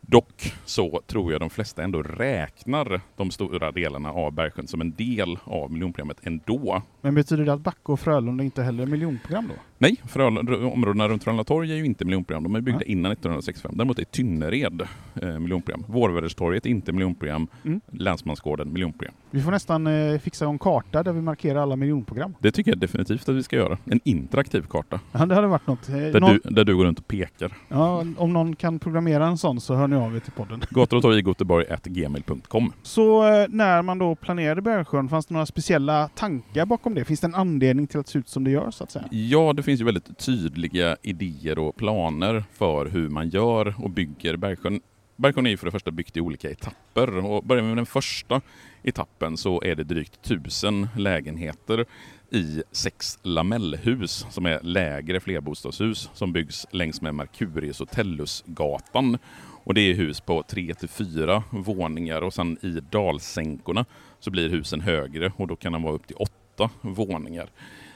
Dock 0.02 0.54
så 0.66 1.02
tror 1.08 1.32
jag 1.32 1.42
de 1.42 1.50
flesta 1.50 1.84
ändå 1.84 2.04
räknar 2.04 3.02
de 3.16 3.32
stora 3.32 3.72
delarna 3.72 4.12
av 4.12 4.32
Bergsjön 4.32 4.68
som 4.68 4.82
en 4.82 4.92
del 4.92 5.38
av 5.44 5.72
miljonprogrammet 5.72 6.18
ändå. 6.24 6.82
Men 7.02 7.16
betyder 7.16 7.46
det 7.46 7.54
att 7.54 7.62
Backe 7.62 7.92
och 7.92 8.00
Frölunda 8.00 8.44
inte 8.44 8.64
heller 8.64 8.84
är 8.84 8.88
miljonprogram 8.88 9.48
då? 9.48 9.54
Nej, 9.78 10.02
Frölunda, 10.06 10.68
områdena 10.68 11.08
runt 11.08 11.24
Frölunda 11.24 11.44
torg 11.44 11.72
är 11.72 11.76
ju 11.76 11.86
inte 11.86 12.06
miljonprogram. 12.06 12.44
De 12.44 12.56
är 12.56 12.62
byggda 12.62 12.82
ja. 12.86 12.92
innan 12.92 13.12
1965. 13.12 13.72
Däremot 13.76 14.00
är 14.00 14.04
Tynnered 14.04 14.82
eh, 15.22 15.40
miljonprogram. 15.40 15.84
Vårväderstorget 15.88 16.66
inte 16.66 16.92
miljonprogram. 16.92 17.48
Mm. 17.66 17.82
Länsmansgården 17.92 18.74
miljonprogram. 18.74 19.16
Vi 19.32 19.42
får 19.42 19.52
nästan 19.52 19.88
eh, 19.88 20.20
fixa 20.20 20.46
en 20.46 20.60
karta 20.60 21.04
där 21.04 21.14
vi 21.14 21.22
markerar 21.22 21.62
alla 21.62 21.76
miljonprogram. 21.76 22.36
Det 22.40 22.52
tycker 22.52 22.72
jag 22.72 22.80
definitivt 22.80 23.30
att 23.30 23.36
vi 23.36 23.44
ska 23.44 23.56
göra. 23.56 23.78
En 23.86 24.00
interaktiv 24.04 24.62
karta. 24.62 25.00
Ja, 25.12 25.26
det 25.26 25.36
hade 25.36 25.48
varit 25.48 25.68
något. 25.68 25.90
Eh, 25.90 25.96
där, 25.96 26.20
någon... 26.20 26.40
du, 26.44 26.50
där 26.50 26.64
du 26.64 26.76
går 26.76 26.86
runt 26.86 27.00
och 27.00 27.08
pekar. 27.08 27.54
Ja, 27.68 28.06
om 28.18 28.34
någon 28.34 28.56
kan 28.56 28.80
programmera 28.80 29.28
en 29.28 29.38
sån 29.38 29.62
så 29.62 29.76
hör 29.76 29.88
ni 29.88 29.96
av 29.96 30.16
er 30.16 30.20
till 30.20 30.32
podden. 30.32 30.62
Gator 30.70 30.98
och 30.98 31.04
torg 31.04 31.20
i 31.20 31.22
Göteborg.gmail.com 31.22 32.74
Så 32.84 33.28
eh, 33.28 33.46
när 33.50 33.82
man 33.82 33.98
då 33.98 34.16
planerade 34.16 34.62
Bergsjön, 34.62 35.10
fanns 35.10 35.26
det 35.26 35.34
några 35.34 35.46
speciella 35.46 36.08
tankar 36.08 36.66
bakom 36.66 36.94
det? 36.94 37.06
Finns 37.06 37.20
det 37.20 37.28
en 37.28 37.36
anledning 37.36 37.88
till 37.88 38.00
att 38.00 38.06
det 38.06 38.12
ser 38.12 38.20
ut 38.20 38.30
som 38.30 38.44
det 38.44 38.52
gör 38.52 38.72
så 38.72 38.84
att 38.84 38.92
säga? 38.92 39.06
Ja, 39.12 39.54
det 39.54 39.64
finns 39.66 39.82
ju 39.82 39.86
väldigt 39.86 40.18
tydliga 40.18 40.98
idéer 41.02 41.60
och 41.60 41.76
planer 41.76 42.44
för 42.52 42.86
hur 42.86 43.10
man 43.10 43.30
gör 43.30 43.76
och 43.78 43.90
bygger 43.90 44.36
Bergsjön. 44.36 44.82
Bergsjön 45.16 45.46
är 45.46 45.50
ju 45.50 45.58
för 45.58 45.66
det 45.66 45.72
första 45.72 45.92
byggt 45.92 46.18
i 46.18 46.22
olika 46.22 46.52
etapper 46.52 47.26
och 47.26 47.44
börjar 47.44 47.64
vi 47.64 47.68
med 47.68 47.78
den 47.78 47.86
första 47.86 48.42
etappen 48.84 49.38
så 49.38 49.62
är 49.64 49.76
det 49.76 49.84
drygt 49.84 50.22
tusen 50.22 50.88
lägenheter 50.98 51.86
i 52.32 52.64
sex 52.72 53.20
lamellhus 53.22 54.26
som 54.30 54.46
är 54.46 54.60
lägre 54.64 55.20
flerbostadshus 55.20 56.10
som 56.14 56.34
byggs 56.34 56.68
längs 56.72 57.02
med 57.02 57.16
Mercurius 57.16 57.82
och 57.82 57.90
Tellusgatan. 57.90 59.18
Och 59.64 59.74
det 59.74 59.82
är 59.82 59.94
hus 59.94 60.22
på 60.22 60.44
tre 60.44 60.74
till 60.74 60.90
fyra 60.90 61.44
våningar 61.50 62.22
och 62.22 62.34
sen 62.34 62.58
i 62.62 62.80
dalsänkorna 62.92 63.86
så 64.20 64.32
blir 64.32 64.50
husen 64.50 64.82
högre 64.82 65.32
och 65.38 65.48
då 65.48 65.56
kan 65.56 65.74
de 65.74 65.84
vara 65.84 65.94
upp 65.94 66.08
till 66.08 66.16
åtta 66.16 66.70
våningar. 66.82 67.50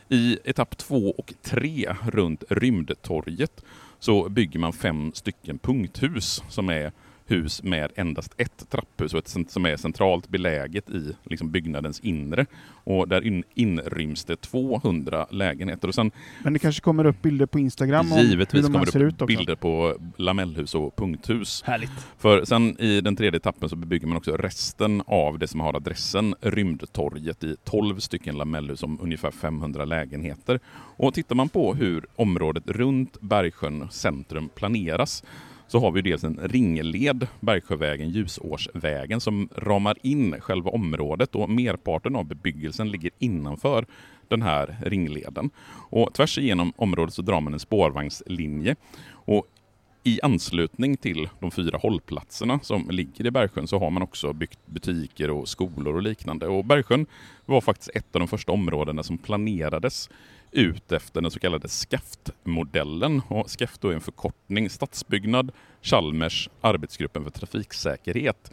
I 0.10 0.38
etapp 0.44 0.78
två 0.78 1.16
och 1.18 1.34
tre 1.42 1.96
runt 2.06 2.44
Rymdtorget 2.50 3.64
så 4.00 4.30
bygger 4.30 4.60
man 4.60 4.74
fem 4.74 5.12
stycken 5.14 5.60
punkthus 5.60 6.44
som 6.50 6.70
är 6.70 6.92
hus 7.32 7.64
med 7.64 7.92
endast 7.96 8.34
ett 8.38 8.70
trapphus 8.70 9.14
och 9.14 9.20
ett 9.20 9.52
som 9.52 9.66
är 9.66 9.78
centralt 9.78 10.30
beläget 10.30 10.90
i 10.90 11.16
liksom 11.24 11.52
byggnadens 11.52 12.00
inre. 12.00 12.46
Och 12.84 13.08
där 13.08 13.28
in, 13.28 13.44
inryms 13.54 14.26
det 14.26 14.36
200 14.36 15.28
lägenheter. 15.32 15.88
Och 15.88 15.96
sen, 15.96 16.12
Men 16.44 16.54
det 16.54 16.60
kanske 16.60 16.82
kommer 16.82 17.06
upp 17.06 17.22
bilder 17.22 17.46
på 17.46 17.60
Instagram 17.60 18.12
om 18.12 18.20
Givetvis 18.20 18.64
hur 18.64 18.70
de 18.70 18.74
kommer 18.74 19.00
det 19.00 19.24
upp 19.24 19.28
bilder 19.28 19.56
på 19.56 19.98
lamellhus 20.18 20.76
och 20.76 20.96
punkthus. 20.96 21.64
Härligt. 21.66 21.92
För 22.18 22.46
sen 22.46 22.82
i 22.82 23.02
den 23.02 23.16
tredje 23.16 23.38
etappen 23.38 23.70
så 23.70 23.76
bebygger 23.76 24.08
man 24.08 24.18
också 24.18 24.38
resten 24.38 25.04
av 25.08 25.40
det 25.40 25.48
som 25.48 25.60
har 25.60 25.74
adressen 25.74 26.36
Rymdtorget 26.42 27.44
i 27.44 27.56
12 27.64 28.00
stycken 28.00 28.38
lamellhus 28.38 28.84
om 28.84 29.00
ungefär 29.02 29.32
500 29.32 29.86
lägenheter. 29.86 30.60
Och 30.98 31.14
tittar 31.14 31.36
man 31.36 31.50
på 31.50 31.74
hur 31.74 32.06
området 32.16 32.64
runt 32.68 33.22
Bergsjön 33.22 33.88
centrum 33.92 34.50
planeras 34.56 35.24
så 35.70 35.80
har 35.80 35.92
vi 35.92 36.02
dels 36.02 36.24
en 36.24 36.40
ringled, 36.44 37.28
Bergsjövägen, 37.40 38.10
Ljusårsvägen, 38.10 39.22
som 39.22 39.50
ramar 39.56 39.98
in 40.02 40.42
själva 40.42 40.72
området 40.72 41.36
och 41.36 41.50
merparten 41.50 42.16
av 42.16 42.26
bebyggelsen 42.26 42.92
ligger 42.92 43.12
innanför 43.20 43.86
den 44.28 44.42
här 44.42 44.78
ringleden. 44.86 45.50
Och 45.90 46.14
tvärs 46.14 46.38
igenom 46.38 46.74
området 46.76 47.14
så 47.14 47.22
drar 47.22 47.42
man 47.42 47.54
en 47.54 47.60
spårvagnslinje. 47.60 48.76
Och 49.12 49.48
i 50.04 50.20
anslutning 50.24 50.98
till 50.98 51.30
de 51.40 51.52
fyra 51.52 51.78
hållplatserna 51.78 52.60
som 52.64 52.90
ligger 52.90 53.26
i 53.26 53.32
Bergsjön 53.32 53.68
så 53.68 53.80
har 53.80 53.90
man 53.90 54.04
också 54.04 54.34
byggt 54.34 54.60
butiker 54.66 55.30
och 55.32 55.48
skolor 55.48 55.96
och 55.96 56.02
liknande. 56.02 56.48
Och 56.48 56.66
Bergsjön 56.66 57.06
var 57.46 57.62
faktiskt 57.62 57.92
ett 57.94 58.16
av 58.16 58.20
de 58.20 58.28
första 58.28 58.52
områdena 58.52 59.04
som 59.04 59.18
planerades 59.18 60.10
ut 60.52 60.92
efter 60.92 61.22
den 61.22 61.32
så 61.32 61.40
kallade 61.40 61.68
SCAFT-modellen. 61.68 63.22
Och 63.28 63.50
SCAFT 63.50 63.84
är 63.84 63.94
en 63.94 64.02
förkortning, 64.02 64.70
Stadsbyggnad, 64.70 65.52
Chalmers, 65.82 66.50
Arbetsgruppen 66.62 67.24
för 67.24 67.32
trafiksäkerhet. 67.32 68.52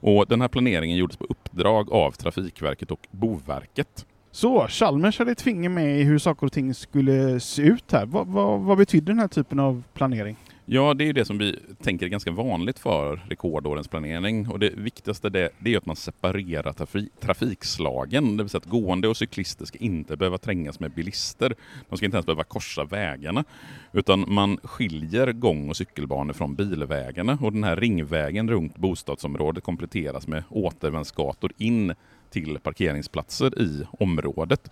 Och 0.00 0.26
den 0.26 0.40
här 0.40 0.48
planeringen 0.48 0.96
gjordes 0.96 1.16
på 1.16 1.24
uppdrag 1.24 1.92
av 1.92 2.10
Trafikverket 2.10 2.90
och 2.90 3.08
Boverket. 3.10 4.06
Så, 4.30 4.68
Chalmers 4.68 5.18
hade 5.18 5.32
ett 5.32 5.42
finger 5.42 5.68
med 5.68 6.00
i 6.00 6.02
hur 6.02 6.18
saker 6.18 6.46
och 6.46 6.52
ting 6.52 6.74
skulle 6.74 7.40
se 7.40 7.62
ut 7.62 7.92
här. 7.92 8.06
Vad, 8.06 8.26
vad, 8.26 8.60
vad 8.60 8.78
betyder 8.78 9.06
den 9.06 9.18
här 9.18 9.28
typen 9.28 9.60
av 9.60 9.82
planering? 9.94 10.36
Ja, 10.66 10.94
det 10.94 11.04
är 11.04 11.06
ju 11.06 11.12
det 11.12 11.24
som 11.24 11.38
vi 11.38 11.58
tänker 11.82 12.06
är 12.06 12.10
ganska 12.10 12.30
vanligt 12.30 12.78
för 12.78 13.16
rekordårens 13.28 13.88
planering. 13.88 14.48
Och 14.48 14.58
det 14.58 14.70
viktigaste 14.70 15.30
det, 15.30 15.50
det 15.58 15.74
är 15.74 15.78
att 15.78 15.86
man 15.86 15.96
separerar 15.96 16.72
trafi, 16.72 17.08
trafikslagen. 17.20 18.36
Det 18.36 18.42
vill 18.42 18.50
säga 18.50 18.58
att 18.58 18.70
gående 18.70 19.08
och 19.08 19.16
cyklister 19.16 19.64
ska 19.64 19.78
inte 19.78 20.16
behöva 20.16 20.38
trängas 20.38 20.80
med 20.80 20.90
bilister. 20.90 21.54
De 21.88 21.96
ska 21.96 22.06
inte 22.06 22.16
ens 22.16 22.26
behöva 22.26 22.44
korsa 22.44 22.84
vägarna. 22.84 23.44
Utan 23.92 24.24
man 24.28 24.58
skiljer 24.62 25.32
gång 25.32 25.68
och 25.68 25.76
cykelbanor 25.76 26.32
från 26.32 26.54
bilvägarna. 26.54 27.38
Och 27.40 27.52
den 27.52 27.64
här 27.64 27.76
ringvägen 27.76 28.50
runt 28.50 28.76
bostadsområdet 28.76 29.64
kompletteras 29.64 30.28
med 30.28 30.44
återvändsgator 30.48 31.52
in 31.58 31.94
till 32.30 32.58
parkeringsplatser 32.58 33.58
i 33.60 33.86
området. 33.90 34.70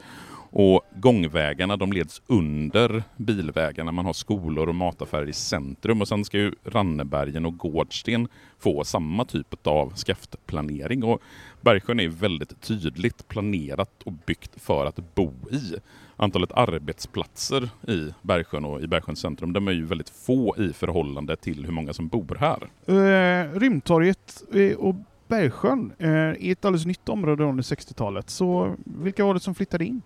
Och 0.54 0.82
gångvägarna 0.97 1.76
de 1.76 1.92
leds 1.92 2.23
under 2.26 3.02
bilvägarna. 3.16 3.92
Man 3.92 4.04
har 4.04 4.12
skolor 4.12 4.68
och 4.68 4.75
mataffärer 4.75 5.28
i 5.28 5.32
centrum 5.32 6.00
och 6.00 6.09
sen 6.09 6.25
ska 6.25 6.38
ju 6.38 6.52
Rannebergen 6.64 7.47
och 7.47 7.59
Gårdsten 7.59 8.28
få 8.59 8.85
samma 8.85 9.25
typ 9.25 9.66
av 9.66 9.92
skaftplanering. 9.94 11.04
Och 11.04 11.23
Bergsjön 11.61 12.00
är 12.00 12.09
väldigt 12.09 12.61
tydligt 12.61 13.28
planerat 13.28 14.02
och 14.04 14.12
byggt 14.12 14.62
för 14.62 14.87
att 14.87 15.14
bo 15.14 15.32
i. 15.50 15.75
Antalet 16.16 16.52
arbetsplatser 16.52 17.71
i 17.88 18.09
Bergsjön 18.23 18.64
och 18.64 18.80
i 18.80 18.87
Bergsjöns 18.87 19.21
centrum 19.21 19.52
de 19.52 19.68
är 19.68 19.73
ju 19.73 19.85
väldigt 19.85 20.11
få 20.11 20.56
i 20.59 20.73
förhållande 20.73 21.37
till 21.37 21.64
hur 21.64 21.73
många 21.73 21.92
som 21.92 22.09
bor 22.09 22.37
här. 22.40 22.68
Uh, 22.88 23.59
Rymdtorget 23.59 24.42
eh, 24.54 24.76
och 24.76 24.94
Bergsjön 25.32 25.92
eh, 25.98 26.08
är 26.10 26.52
ett 26.52 26.64
alldeles 26.64 26.86
nytt 26.86 27.08
område 27.08 27.44
under 27.44 27.62
60-talet. 27.62 28.30
Så 28.30 28.76
vilka 28.84 29.24
var 29.24 29.34
det 29.34 29.40
som 29.40 29.54
flyttade 29.54 29.84
in? 29.84 30.02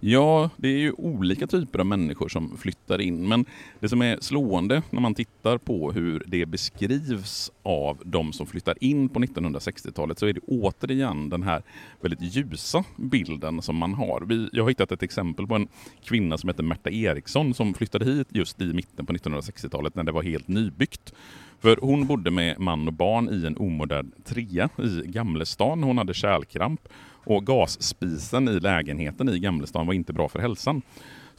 Ja, 0.00 0.50
det 0.56 0.68
är 0.68 0.78
ju 0.78 0.92
olika 0.92 1.46
typer 1.46 1.78
av 1.78 1.86
människor 1.86 2.28
som 2.28 2.56
flyttar 2.56 3.00
in. 3.00 3.28
Men 3.28 3.44
det 3.80 3.88
som 3.88 4.02
är 4.02 4.18
slående 4.20 4.82
när 4.90 5.00
man 5.00 5.14
tittar 5.14 5.58
på 5.58 5.92
hur 5.92 6.22
det 6.26 6.46
beskrivs 6.46 7.50
av 7.62 8.02
de 8.04 8.32
som 8.32 8.46
flyttar 8.46 8.74
in 8.80 9.08
på 9.08 9.20
1960-talet 9.20 10.18
så 10.18 10.26
är 10.26 10.32
det 10.32 10.40
återigen 10.40 11.28
den 11.28 11.42
här 11.42 11.62
väldigt 12.00 12.36
ljusa 12.36 12.84
bilden 12.96 13.62
som 13.62 13.76
man 13.76 13.94
har. 13.94 14.48
jag 14.52 14.64
har 14.64 14.68
hittat 14.68 14.92
ett 14.92 15.02
exempel 15.02 15.46
på 15.46 15.54
en 15.54 15.68
kvinna 16.04 16.38
som 16.38 16.48
heter 16.48 16.62
Märta 16.62 16.90
Eriksson 16.90 17.54
som 17.54 17.74
flyttade 17.74 18.04
hit 18.04 18.28
just 18.30 18.60
i 18.60 18.72
mitten 18.72 19.06
på 19.06 19.12
1960-talet 19.12 19.94
när 19.94 20.04
det 20.04 20.12
var 20.12 20.22
helt 20.22 20.48
nybyggt. 20.48 21.12
För 21.60 21.78
hon 21.82 22.06
bodde 22.06 22.30
med 22.30 22.60
man 22.60 22.86
och 22.88 22.94
barn 22.94 23.28
i 23.28 23.46
en 23.46 23.56
omodern 23.56 24.10
trea 24.24 24.68
i 24.78 25.02
Gamlestan. 25.06 25.82
Hon 25.82 25.98
hade 25.98 26.14
kärlkramp 26.14 26.80
och 27.24 27.46
gasspisen 27.46 28.48
i 28.48 28.60
lägenheten 28.60 29.28
i 29.28 29.38
Gamlestan 29.38 29.86
var 29.86 29.94
inte 29.94 30.12
bra 30.12 30.28
för 30.28 30.38
hälsan. 30.38 30.82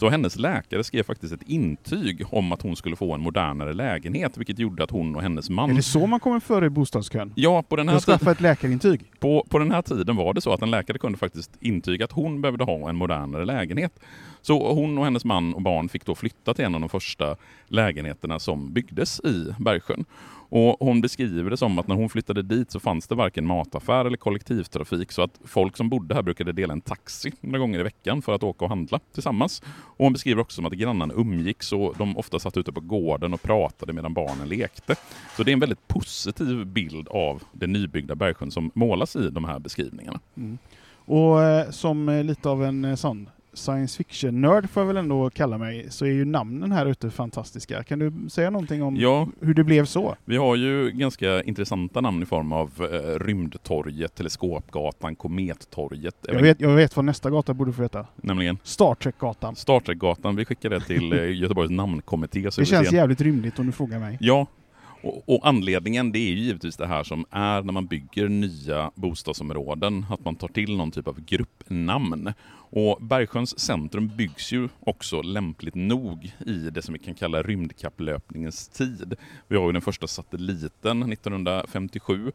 Så 0.01 0.09
hennes 0.09 0.35
läkare 0.35 0.83
skrev 0.83 1.03
faktiskt 1.03 1.33
ett 1.33 1.41
intyg 1.49 2.23
om 2.29 2.51
att 2.51 2.61
hon 2.61 2.75
skulle 2.75 2.95
få 2.95 3.13
en 3.13 3.21
modernare 3.21 3.73
lägenhet, 3.73 4.37
vilket 4.37 4.59
gjorde 4.59 4.83
att 4.83 4.91
hon 4.91 5.15
och 5.15 5.21
hennes 5.21 5.49
man... 5.49 5.71
Är 5.71 5.75
det 5.75 5.81
så 5.81 6.07
man 6.07 6.19
kommer 6.19 6.39
före 6.39 6.65
i 6.65 6.69
bostadskön? 6.69 7.33
Ja, 7.35 7.63
på 7.63 7.75
den 7.75 7.89
här 7.89 7.99
tiden... 7.99 8.27
ett 8.27 8.41
läkarintyg? 8.41 9.01
På, 9.19 9.45
på 9.49 9.59
den 9.59 9.71
här 9.71 9.81
tiden 9.81 10.15
var 10.15 10.33
det 10.33 10.41
så 10.41 10.53
att 10.53 10.61
en 10.61 10.71
läkare 10.71 10.97
kunde 10.97 11.17
faktiskt 11.17 11.51
intyga 11.59 12.05
att 12.05 12.11
hon 12.11 12.41
behövde 12.41 12.63
ha 12.63 12.89
en 12.89 12.95
modernare 12.95 13.45
lägenhet. 13.45 13.99
Så 14.41 14.73
hon 14.73 14.97
och 14.97 15.05
hennes 15.05 15.25
man 15.25 15.53
och 15.53 15.61
barn 15.61 15.89
fick 15.89 16.05
då 16.05 16.15
flytta 16.15 16.53
till 16.53 16.65
en 16.65 16.75
av 16.75 16.81
de 16.81 16.89
första 16.89 17.35
lägenheterna 17.67 18.39
som 18.39 18.73
byggdes 18.73 19.19
i 19.19 19.53
Bergsjön. 19.59 20.05
Och 20.53 20.77
hon 20.79 21.01
beskriver 21.01 21.49
det 21.49 21.57
som 21.57 21.79
att 21.79 21.87
när 21.87 21.95
hon 21.95 22.09
flyttade 22.09 22.41
dit 22.41 22.71
så 22.71 22.79
fanns 22.79 23.07
det 23.07 23.15
varken 23.15 23.45
mataffär 23.45 24.05
eller 24.05 24.17
kollektivtrafik 24.17 25.11
så 25.11 25.21
att 25.21 25.39
folk 25.45 25.77
som 25.77 25.89
bodde 25.89 26.15
här 26.15 26.21
brukade 26.21 26.51
dela 26.51 26.73
en 26.73 26.81
taxi 26.81 27.31
några 27.41 27.59
gånger 27.59 27.79
i 27.79 27.83
veckan 27.83 28.21
för 28.21 28.35
att 28.35 28.43
åka 28.43 28.65
och 28.65 28.69
handla 28.69 28.99
tillsammans. 29.13 29.61
Och 29.69 30.05
hon 30.05 30.13
beskriver 30.13 30.41
också 30.41 30.55
som 30.55 30.65
att 30.65 30.73
grannarna 30.73 31.13
umgicks 31.13 31.73
och 31.73 31.95
de 31.97 32.17
ofta 32.17 32.39
satt 32.39 32.57
ute 32.57 32.71
på 32.71 32.81
gården 32.81 33.33
och 33.33 33.41
pratade 33.41 33.93
medan 33.93 34.13
barnen 34.13 34.49
lekte. 34.49 34.95
Så 35.37 35.43
det 35.43 35.51
är 35.51 35.53
en 35.53 35.59
väldigt 35.59 35.87
positiv 35.87 36.65
bild 36.65 37.07
av 37.07 37.43
det 37.51 37.67
nybyggda 37.67 38.15
Bergsjön 38.15 38.51
som 38.51 38.71
målas 38.73 39.15
i 39.15 39.29
de 39.29 39.45
här 39.45 39.59
beskrivningarna. 39.59 40.19
Mm. 40.37 40.57
Och 41.05 41.43
eh, 41.43 41.69
som 41.69 42.09
eh, 42.09 42.23
lite 42.23 42.49
av 42.49 42.63
en 42.63 42.85
eh, 42.85 42.95
sån 42.95 43.29
science 43.53 43.97
fiction-nörd 43.97 44.69
får 44.69 44.81
jag 44.81 44.87
väl 44.87 44.97
ändå 44.97 45.29
kalla 45.29 45.57
mig, 45.57 45.87
så 45.89 46.05
är 46.05 46.09
ju 46.09 46.25
namnen 46.25 46.71
här 46.71 46.85
ute 46.85 47.09
fantastiska. 47.09 47.83
Kan 47.83 47.99
du 47.99 48.29
säga 48.29 48.49
någonting 48.49 48.83
om 48.83 48.95
ja, 48.95 49.27
hur 49.41 49.53
det 49.53 49.63
blev 49.63 49.85
så? 49.85 50.15
Vi 50.25 50.37
har 50.37 50.55
ju 50.55 50.91
ganska 50.91 51.43
intressanta 51.43 52.01
namn 52.01 52.23
i 52.23 52.25
form 52.25 52.51
av 52.51 52.71
eh, 52.79 53.19
Rymdtorget, 53.19 54.15
Teleskopgatan, 54.15 55.15
Komettorget. 55.15 56.15
Jag 56.21 56.41
vet, 56.41 56.61
jag 56.61 56.75
vet 56.75 56.95
vad 56.95 57.05
nästa 57.05 57.29
gata 57.29 57.53
borde 57.53 57.73
få 57.73 57.81
heta. 57.81 58.05
Nämligen? 58.15 58.57
Star 58.63 58.95
Trek-gatan. 58.95 59.55
Star 59.55 59.79
Trek-gatan. 59.79 60.35
Vi 60.35 60.45
skickar 60.45 60.69
det 60.69 60.79
till 60.79 61.13
eh, 61.13 61.39
Göteborgs 61.41 61.71
namnkommitté. 61.71 62.49
Det 62.57 62.65
känns 62.65 62.91
jävligt 62.91 63.21
rymligt 63.21 63.59
om 63.59 63.65
du 63.65 63.71
frågar 63.71 63.99
mig. 63.99 64.17
Ja, 64.19 64.47
och, 65.03 65.29
och, 65.29 65.47
anledningen 65.47 66.11
det 66.11 66.19
är 66.19 66.31
ju 66.31 66.39
givetvis 66.39 66.77
det 66.77 66.87
här 66.87 67.03
som 67.03 67.25
är 67.29 67.61
när 67.61 67.73
man 67.73 67.85
bygger 67.85 68.29
nya 68.29 68.91
bostadsområden, 68.95 70.05
att 70.09 70.25
man 70.25 70.35
tar 70.35 70.47
till 70.47 70.77
någon 70.77 70.91
typ 70.91 71.07
av 71.07 71.25
gruppnamn. 71.25 72.33
Och 72.73 72.97
Bergsjöns 73.01 73.59
centrum 73.59 74.11
byggs 74.17 74.51
ju 74.51 74.69
också 74.79 75.21
lämpligt 75.21 75.75
nog 75.75 76.31
i 76.45 76.53
det 76.53 76.81
som 76.81 76.93
vi 76.93 76.99
kan 76.99 77.15
kalla 77.15 77.41
rymdkapplöpningens 77.41 78.67
tid. 78.67 79.15
Vi 79.47 79.57
har 79.57 79.65
ju 79.65 79.71
den 79.71 79.81
första 79.81 80.07
satelliten 80.07 81.11
1957 81.11 82.31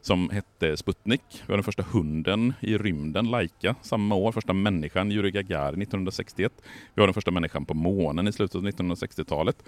som 0.00 0.30
hette 0.30 0.76
Sputnik. 0.76 1.22
Vi 1.30 1.52
har 1.52 1.56
den 1.56 1.64
första 1.64 1.82
hunden 1.82 2.54
i 2.60 2.78
rymden, 2.78 3.30
Laika, 3.30 3.74
samma 3.82 4.14
år. 4.14 4.32
Första 4.32 4.52
människan, 4.52 5.12
Yuri 5.12 5.30
Gagarin, 5.30 5.82
1961. 5.82 6.52
Vi 6.94 7.02
har 7.02 7.06
den 7.06 7.14
första 7.14 7.30
människan 7.30 7.64
på 7.64 7.74
månen 7.74 8.28
i 8.28 8.32
slutet 8.32 8.54
av 8.54 8.66
1960-talet. 8.66 9.62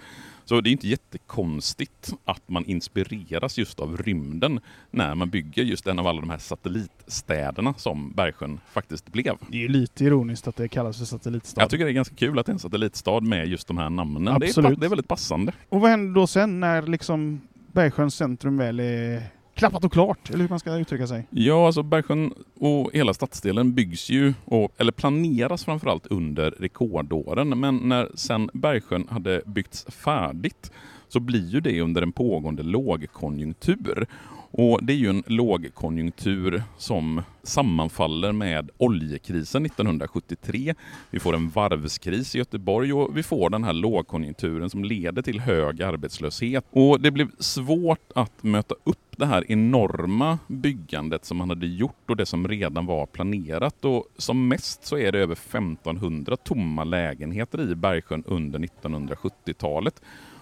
Så 0.45 0.61
det 0.61 0.69
är 0.69 0.71
inte 0.71 0.87
jättekonstigt 0.87 2.13
att 2.25 2.49
man 2.49 2.65
inspireras 2.65 3.57
just 3.57 3.79
av 3.79 3.97
rymden 3.97 4.59
när 4.91 5.15
man 5.15 5.29
bygger 5.29 5.63
just 5.63 5.87
en 5.87 5.99
av 5.99 6.07
alla 6.07 6.21
de 6.21 6.29
här 6.29 6.37
satellitstäderna 6.37 7.73
som 7.77 8.11
Bergsjön 8.11 8.59
faktiskt 8.71 9.11
blev. 9.11 9.35
Det 9.49 9.57
är 9.57 9.61
ju 9.61 9.67
lite 9.67 10.05
ironiskt 10.05 10.47
att 10.47 10.55
det 10.55 10.67
kallas 10.67 10.97
för 10.97 11.05
satellitstad. 11.05 11.61
Jag 11.61 11.69
tycker 11.69 11.85
det 11.85 11.91
är 11.91 11.93
ganska 11.93 12.15
kul 12.15 12.39
att 12.39 12.45
det 12.45 12.49
är 12.49 12.53
en 12.53 12.59
satellitstad 12.59 13.19
med 13.19 13.47
just 13.47 13.67
de 13.67 13.77
här 13.77 13.89
namnen. 13.89 14.27
Absolut. 14.27 14.69
Det 14.69 14.75
är, 14.75 14.79
det 14.79 14.85
är 14.85 14.89
väldigt 14.89 15.07
passande. 15.07 15.51
Och 15.69 15.81
vad 15.81 15.89
händer 15.89 16.13
då 16.21 16.27
sen 16.27 16.59
när 16.59 16.81
liksom 16.81 17.41
Bergsjöns 17.71 18.15
centrum 18.15 18.57
väl 18.57 18.79
är 18.79 19.23
klappat 19.59 19.85
och 19.85 19.91
klart, 19.91 20.29
eller 20.29 20.39
hur 20.39 20.49
man 20.49 20.59
ska 20.59 20.75
uttrycka 20.75 21.07
sig? 21.07 21.27
Ja, 21.29 21.65
alltså 21.65 21.83
Bergsjön 21.83 22.33
och 22.59 22.89
hela 22.93 23.13
stadsdelen 23.13 23.73
byggs 23.73 24.09
ju, 24.09 24.33
och, 24.45 24.71
eller 24.77 24.91
planeras 24.91 25.65
framförallt 25.65 26.07
under 26.07 26.51
rekordåren. 26.51 27.59
Men 27.59 27.77
när 27.77 28.09
sen 28.15 28.49
Bergsjön 28.53 29.07
hade 29.09 29.41
byggts 29.45 29.85
färdigt 29.85 30.71
så 31.07 31.19
blir 31.19 31.49
ju 31.49 31.59
det 31.59 31.81
under 31.81 32.01
en 32.01 32.11
pågående 32.11 32.63
lågkonjunktur. 32.63 34.07
Och 34.51 34.83
Det 34.83 34.93
är 34.93 34.97
ju 34.97 35.09
en 35.09 35.23
lågkonjunktur 35.27 36.63
som 36.77 37.21
sammanfaller 37.43 38.31
med 38.31 38.69
oljekrisen 38.77 39.65
1973. 39.65 40.75
Vi 41.09 41.19
får 41.19 41.35
en 41.35 41.49
varvskris 41.49 42.35
i 42.35 42.37
Göteborg 42.37 42.93
och 42.93 43.17
vi 43.17 43.23
får 43.23 43.49
den 43.49 43.63
här 43.63 43.73
lågkonjunkturen 43.73 44.69
som 44.69 44.83
leder 44.83 45.21
till 45.21 45.39
hög 45.39 45.83
arbetslöshet. 45.83 46.65
Och 46.69 47.01
Det 47.01 47.11
blev 47.11 47.31
svårt 47.39 48.11
att 48.15 48.43
möta 48.43 48.75
upp 48.83 48.97
det 49.17 49.25
här 49.25 49.51
enorma 49.51 50.39
byggandet 50.47 51.25
som 51.25 51.37
man 51.37 51.49
hade 51.49 51.67
gjort 51.67 52.09
och 52.09 52.15
det 52.15 52.25
som 52.25 52.47
redan 52.47 52.85
var 52.85 53.05
planerat. 53.05 53.85
Och 53.85 54.05
Som 54.17 54.47
mest 54.47 54.85
så 54.85 54.97
är 54.97 55.11
det 55.11 55.19
över 55.19 55.35
1500 55.35 56.37
tomma 56.37 56.83
lägenheter 56.83 57.71
i 57.71 57.75
Bergsjön 57.75 58.23
under 58.27 58.59
1970-talet. 58.59 60.01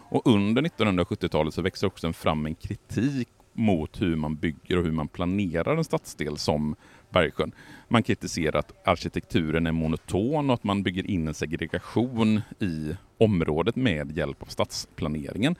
Och 0.09 0.27
under 0.27 0.61
1970-talet 0.61 1.53
så 1.53 1.61
växer 1.61 1.87
också 1.87 2.13
fram 2.13 2.45
en 2.45 2.55
kritik 2.55 3.27
mot 3.57 4.01
hur 4.01 4.15
man 4.15 4.35
bygger 4.35 4.77
och 4.77 4.83
hur 4.83 4.91
man 4.91 5.07
planerar 5.07 5.77
en 5.77 5.83
stadsdel 5.83 6.37
som 6.37 6.75
Bergsjön. 7.09 7.51
Man 7.87 8.03
kritiserar 8.03 8.59
att 8.59 8.87
arkitekturen 8.87 9.67
är 9.67 9.71
monoton 9.71 10.49
och 10.49 10.53
att 10.53 10.63
man 10.63 10.83
bygger 10.83 11.09
in 11.09 11.27
en 11.27 11.33
segregation 11.33 12.41
i 12.59 12.95
området 13.17 13.75
med 13.75 14.17
hjälp 14.17 14.41
av 14.41 14.45
stadsplaneringen. 14.45 15.55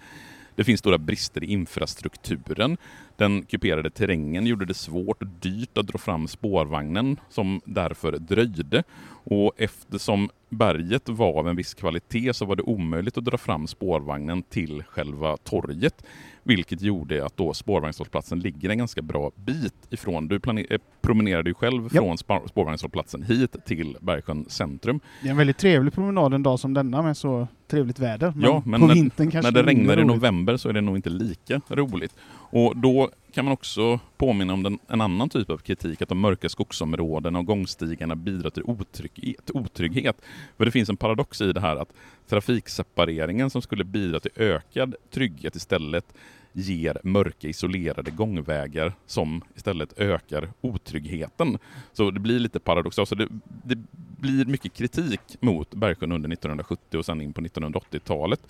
Det 0.58 0.64
finns 0.64 0.80
stora 0.80 0.98
brister 0.98 1.44
i 1.44 1.48
infrastrukturen. 1.48 2.78
Den 3.16 3.44
kuperade 3.44 3.90
terrängen 3.90 4.46
gjorde 4.46 4.66
det 4.66 4.74
svårt 4.74 5.22
och 5.22 5.28
dyrt 5.28 5.78
att 5.78 5.88
dra 5.88 5.98
fram 5.98 6.28
spårvagnen 6.28 7.20
som 7.30 7.62
därför 7.66 8.12
dröjde. 8.12 8.84
Och 9.24 9.52
eftersom 9.58 10.30
berget 10.50 11.10
var 11.10 11.40
av 11.40 11.48
en 11.48 11.56
viss 11.56 11.74
kvalitet 11.74 12.34
så 12.34 12.46
var 12.46 12.56
det 12.56 12.64
omöjligt 12.64 13.18
att 13.18 13.26
dra 13.26 13.38
fram 13.38 13.68
spårvagnen 13.68 14.44
till 14.44 14.84
själva 14.84 15.38
torget. 15.38 16.06
Vilket 16.44 16.82
gjorde 16.82 17.26
att 17.26 17.38
då 17.38 17.54
spårvagnshållplatsen 17.54 18.40
ligger 18.40 18.70
en 18.70 18.78
ganska 18.78 19.02
bra 19.02 19.32
bit 19.36 19.88
ifrån. 19.90 20.28
Du 20.28 20.36
eh, 20.36 20.82
promenerade 21.02 21.50
ju 21.50 21.54
själv 21.54 21.84
yep. 21.84 21.92
från 21.92 22.18
spårvagnshållplatsen 22.18 23.24
hit 23.24 23.56
till 23.66 23.98
Bergsjön 24.02 24.46
centrum. 24.50 25.00
Det 25.22 25.28
är 25.28 25.32
en 25.32 25.38
väldigt 25.38 25.58
trevlig 25.58 25.94
promenad 25.94 26.34
en 26.34 26.44
dag 26.44 26.60
som 26.60 26.74
denna 26.74 27.02
med 27.02 27.18
så 27.18 27.48
trevligt 27.68 28.00
väder. 28.00 28.34
Men 28.36 28.44
ja, 28.44 28.64
men 28.66 28.82
på 28.82 28.88
när, 28.88 28.94
vintern 28.94 29.32
kanske 29.32 29.52
när 29.52 29.64
det 29.64 29.70
regnar 29.70 30.00
i 30.00 30.06
november 30.06 30.58
så 30.58 30.70
är 30.70 30.74
det 30.74 30.82
nog 30.82 30.96
inte 30.96 31.10
lika 31.10 31.62
roligt. 31.70 32.16
Och 32.30 32.78
då 32.78 33.10
kan 33.34 33.46
man 33.46 33.52
också 33.52 34.00
påminna 34.18 34.54
om 34.54 34.64
den, 34.64 34.80
en 34.88 35.02
annan 35.02 35.30
typ 35.30 35.50
av 35.50 35.58
kritik, 35.58 36.02
att 36.02 36.10
de 36.10 36.20
mörka 36.20 36.50
skogsområdena 36.50 37.40
och 37.40 37.46
gångstigarna 37.46 38.16
bidrar 38.16 38.50
till 38.50 38.64
otrygghet, 38.64 39.52
otrygghet. 39.54 40.22
För 40.58 40.66
det 40.66 40.72
finns 40.72 40.90
en 40.90 40.98
paradox 40.98 41.42
i 41.42 41.54
det 41.54 41.60
här 41.60 41.76
att 41.76 41.94
trafiksepareringen 42.30 43.50
som 43.50 43.62
skulle 43.62 43.84
bidra 43.84 44.20
till 44.20 44.32
ökad 44.36 44.96
trygghet 45.12 45.56
istället 45.56 46.14
ger 46.58 46.98
mörka 47.04 47.48
isolerade 47.48 48.12
gångvägar 48.12 48.94
som 49.06 49.42
istället 49.56 50.00
ökar 50.00 50.50
otryggheten. 50.62 51.58
Så 51.94 52.12
det 52.12 52.20
blir 52.20 52.40
lite 52.40 52.60
paradoxalt. 52.60 53.12
Alltså 53.12 53.16
det, 53.16 53.28
det 53.64 53.84
blir 54.20 54.46
mycket 54.46 54.74
kritik 54.74 55.22
mot 55.40 55.76
Bergsjön 55.76 56.12
under 56.12 56.30
1970 56.34 56.98
och 56.98 57.06
sen 57.06 57.22
in 57.22 57.34
på 57.34 57.42
1980-talet. 57.42 58.42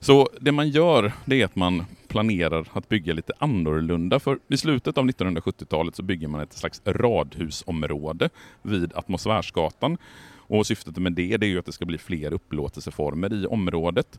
Så 0.00 0.28
det 0.40 0.52
man 0.52 0.68
gör 0.68 1.12
det 1.24 1.40
är 1.40 1.44
att 1.44 1.56
man 1.56 1.84
planerar 2.08 2.68
att 2.72 2.88
bygga 2.88 3.12
lite 3.12 3.32
annorlunda. 3.38 4.20
För 4.20 4.38
i 4.48 4.56
slutet 4.56 4.98
av 4.98 5.04
1970-talet 5.04 5.96
så 5.96 6.02
bygger 6.02 6.28
man 6.28 6.40
ett 6.40 6.52
slags 6.52 6.82
radhusområde 6.84 8.30
vid 8.62 8.92
Atmosfärsgatan. 8.94 9.98
Och 10.36 10.66
syftet 10.66 10.96
med 10.96 11.12
det, 11.12 11.36
det 11.36 11.46
är 11.46 11.50
ju 11.50 11.58
att 11.58 11.66
det 11.66 11.72
ska 11.72 11.84
bli 11.84 11.98
fler 11.98 12.32
upplåtelseformer 12.32 13.32
i 13.32 13.46
området. 13.46 14.18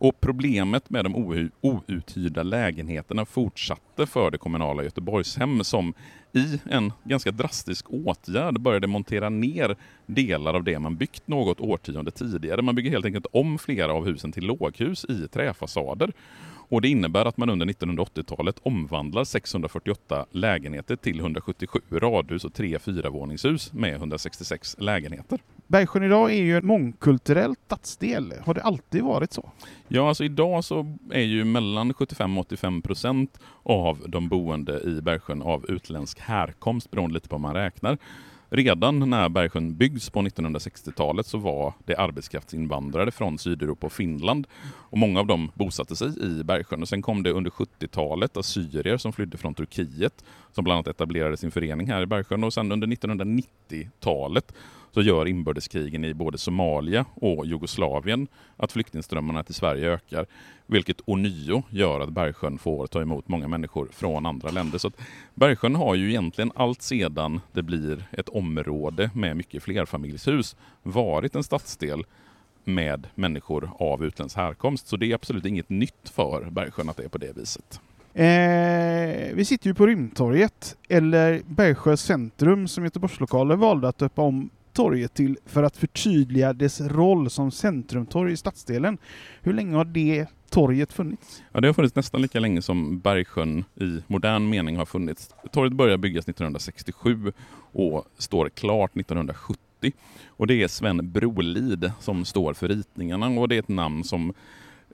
Och 0.00 0.20
problemet 0.20 0.90
med 0.90 1.04
de 1.04 1.50
outhyrda 1.60 2.42
lägenheterna 2.42 3.24
fortsatte 3.24 4.06
för 4.06 4.30
det 4.30 4.38
kommunala 4.38 4.82
Göteborgshem 4.82 5.64
som 5.64 5.94
i 6.32 6.60
en 6.70 6.92
ganska 7.04 7.30
drastisk 7.30 7.86
åtgärd 7.90 8.60
började 8.60 8.86
montera 8.86 9.28
ner 9.28 9.76
delar 10.06 10.54
av 10.54 10.64
det 10.64 10.78
man 10.78 10.96
byggt 10.96 11.28
något 11.28 11.60
årtionde 11.60 12.10
tidigare. 12.10 12.62
Man 12.62 12.74
bygger 12.74 12.90
helt 12.90 13.04
enkelt 13.04 13.26
om 13.32 13.58
flera 13.58 13.92
av 13.92 14.06
husen 14.06 14.32
till 14.32 14.46
låghus 14.46 15.04
i 15.08 15.28
träfasader. 15.28 16.12
Och 16.70 16.82
det 16.82 16.88
innebär 16.88 17.24
att 17.24 17.36
man 17.36 17.50
under 17.50 17.66
1980-talet 17.66 18.56
omvandlar 18.62 19.24
648 19.24 20.26
lägenheter 20.30 20.96
till 20.96 21.20
177 21.20 21.80
radhus 21.92 22.44
och 22.44 22.54
3 22.54 22.78
fyravåningshus 22.78 23.72
med 23.72 23.94
166 23.94 24.76
lägenheter. 24.78 25.38
Bergsjön 25.68 26.02
idag 26.02 26.30
är 26.30 26.42
ju 26.42 26.56
en 26.56 26.66
mångkulturell 26.66 27.54
stadsdel. 27.66 28.34
Har 28.44 28.54
det 28.54 28.62
alltid 28.62 29.02
varit 29.02 29.32
så? 29.32 29.50
Ja, 29.88 30.08
alltså 30.08 30.24
idag 30.24 30.64
så 30.64 30.96
är 31.10 31.22
ju 31.22 31.44
mellan 31.44 31.94
75 31.94 32.38
och 32.38 32.46
85 32.46 32.82
procent 32.82 33.40
av 33.62 34.04
de 34.06 34.28
boende 34.28 34.80
i 34.80 35.00
Bergsjön 35.02 35.42
av 35.42 35.70
utländsk 35.70 36.20
härkomst 36.20 36.90
beroende 36.90 37.14
lite 37.14 37.28
på 37.28 37.36
hur 37.36 37.42
man 37.42 37.54
räknar. 37.54 37.98
Redan 38.50 39.10
när 39.10 39.28
Bergsjön 39.28 39.76
byggs 39.76 40.10
på 40.10 40.20
1960-talet 40.20 41.26
så 41.26 41.38
var 41.38 41.74
det 41.84 41.96
arbetskraftsinvandrare 41.96 43.10
från 43.10 43.38
Sydeuropa 43.38 43.86
och 43.86 43.92
Finland. 43.92 44.46
Och 44.64 44.98
många 44.98 45.20
av 45.20 45.26
dem 45.26 45.50
bosatte 45.54 45.96
sig 45.96 46.08
i 46.22 46.44
Bergsjön. 46.44 46.82
Och 46.82 46.88
sen 46.88 47.02
kom 47.02 47.22
det 47.22 47.30
under 47.30 47.50
70-talet 47.50 48.36
assyrier 48.36 48.96
som 48.96 49.12
flydde 49.12 49.36
från 49.36 49.54
Turkiet 49.54 50.24
som 50.52 50.64
bland 50.64 50.76
annat 50.76 50.86
etablerade 50.86 51.36
sin 51.36 51.50
förening 51.50 51.86
här 51.86 52.02
i 52.02 52.06
Bergsjön. 52.06 52.44
Och 52.44 52.52
sen 52.52 52.72
under 52.72 52.86
1990-talet 52.86 54.52
så 54.94 55.02
gör 55.02 55.28
inbördeskrigen 55.28 56.04
i 56.04 56.14
både 56.14 56.38
Somalia 56.38 57.04
och 57.14 57.46
Jugoslavien 57.46 58.28
att 58.56 58.72
flyktingströmmarna 58.72 59.44
till 59.44 59.54
Sverige 59.54 59.92
ökar, 59.92 60.26
vilket 60.66 61.00
ånyo 61.04 61.62
gör 61.70 62.00
att 62.00 62.08
Bergsjön 62.08 62.58
får 62.58 62.86
ta 62.86 63.02
emot 63.02 63.28
många 63.28 63.48
människor 63.48 63.88
från 63.92 64.26
andra 64.26 64.50
länder. 64.50 64.78
Så 64.78 64.90
Bergsjön 65.34 65.74
har 65.74 65.94
ju 65.94 66.08
egentligen 66.08 66.52
allt 66.54 66.82
sedan 66.82 67.40
det 67.52 67.62
blir 67.62 68.04
ett 68.12 68.28
område 68.28 69.10
med 69.14 69.36
mycket 69.36 69.62
flerfamiljshus 69.62 70.56
varit 70.82 71.34
en 71.34 71.44
stadsdel 71.44 72.04
med 72.64 73.06
människor 73.14 73.70
av 73.78 74.04
utländsk 74.04 74.36
härkomst. 74.36 74.86
Så 74.86 74.96
det 74.96 75.10
är 75.10 75.14
absolut 75.14 75.44
inget 75.44 75.68
nytt 75.68 76.08
för 76.14 76.50
Bergsjön 76.50 76.88
att 76.88 76.96
det 76.96 77.04
är 77.04 77.08
på 77.08 77.18
det 77.18 77.36
viset. 77.36 77.80
Eh, 78.14 79.34
vi 79.34 79.44
sitter 79.44 79.66
ju 79.66 79.74
på 79.74 79.86
Rymdtorget, 79.86 80.76
eller 80.88 81.42
Bergsjö 81.46 81.96
centrum 81.96 82.68
som 82.68 82.84
Göteborgslokaler 82.84 83.56
valde 83.56 83.88
att 83.88 83.98
döpa 83.98 84.22
om 84.22 84.50
torget 84.78 85.14
till 85.14 85.36
för 85.46 85.62
att 85.62 85.76
förtydliga 85.76 86.52
dess 86.52 86.80
roll 86.80 87.30
som 87.30 87.50
centrumtorg 87.50 88.32
i 88.32 88.36
stadsdelen. 88.36 88.98
Hur 89.42 89.52
länge 89.52 89.76
har 89.76 89.84
det 89.84 90.26
torget 90.50 90.92
funnits? 90.92 91.42
Ja, 91.52 91.60
det 91.60 91.68
har 91.68 91.72
funnits 91.72 91.94
nästan 91.94 92.22
lika 92.22 92.40
länge 92.40 92.62
som 92.62 92.98
Bergsjön 92.98 93.64
i 93.74 94.02
modern 94.06 94.48
mening 94.48 94.76
har 94.76 94.86
funnits. 94.86 95.30
Torget 95.52 95.72
började 95.72 95.98
byggas 95.98 96.28
1967 96.28 97.32
och 97.72 98.04
står 98.18 98.48
klart 98.48 98.96
1970. 98.96 99.92
Och 100.26 100.46
det 100.46 100.62
är 100.62 100.68
Sven 100.68 101.12
Brolid 101.12 101.92
som 102.00 102.24
står 102.24 102.54
för 102.54 102.68
ritningarna 102.68 103.26
och 103.26 103.48
det 103.48 103.54
är 103.54 103.58
ett 103.58 103.68
namn 103.68 104.04
som 104.04 104.34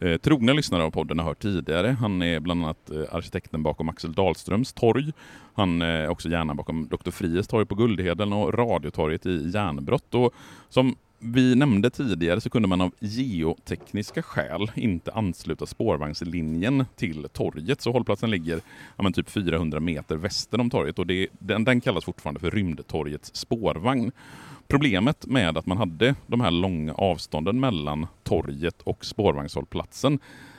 Eh, 0.01 0.17
trogna 0.17 0.53
lyssnare 0.53 0.83
av 0.83 0.91
podden 0.91 1.19
har 1.19 1.27
hört 1.27 1.43
tidigare. 1.43 1.97
Han 2.01 2.23
är 2.23 2.41
bland 2.41 2.65
annat 2.65 2.91
eh, 2.91 3.15
arkitekten 3.15 3.63
bakom 3.63 3.89
Axel 3.89 4.13
Dahlströms 4.13 4.73
torg. 4.73 5.13
Han 5.55 5.83
är 5.83 6.09
också 6.09 6.29
hjärnan 6.29 6.57
bakom 6.57 6.89
Dr. 6.89 7.11
Fries 7.11 7.47
torg 7.47 7.67
på 7.67 7.75
Guldheden 7.75 8.33
och 8.33 8.55
Radiotorget 8.55 9.27
i 9.27 9.51
Järnbrott. 9.55 10.15
Och 10.15 10.35
som 10.69 10.97
vi 11.19 11.55
nämnde 11.55 11.91
tidigare 11.91 12.41
så 12.41 12.51
kunde 12.51 12.69
man 12.69 12.81
av 12.81 12.93
geotekniska 13.01 14.23
skäl 14.23 14.71
inte 14.75 15.13
ansluta 15.13 15.67
spårvagnslinjen 15.67 16.85
till 16.97 17.27
torget. 17.33 17.81
Så 17.81 17.93
hållplatsen 17.93 18.31
ligger 18.31 18.61
ja, 18.97 19.11
typ 19.11 19.31
400 19.31 19.81
meter 19.81 20.17
väster 20.17 20.61
om 20.61 20.71
torget 20.71 20.99
och 20.99 21.07
det, 21.07 21.29
den, 21.39 21.65
den 21.65 21.81
kallas 21.81 22.05
fortfarande 22.05 22.41
för 22.41 22.51
Rymdtorgets 22.51 23.37
spårvagn. 23.37 24.13
Problemet 24.69 25.27
med 25.27 25.59
att 25.59 25.67
man 25.67 25.79
hade 25.79 26.15
de 26.27 26.41
här 26.41 26.51
långa 26.51 26.95
avstånden 26.95 27.61
mellan 27.61 28.07
torget 28.23 28.83
och 28.83 29.05
spårvagnshållplatsen 29.05 30.19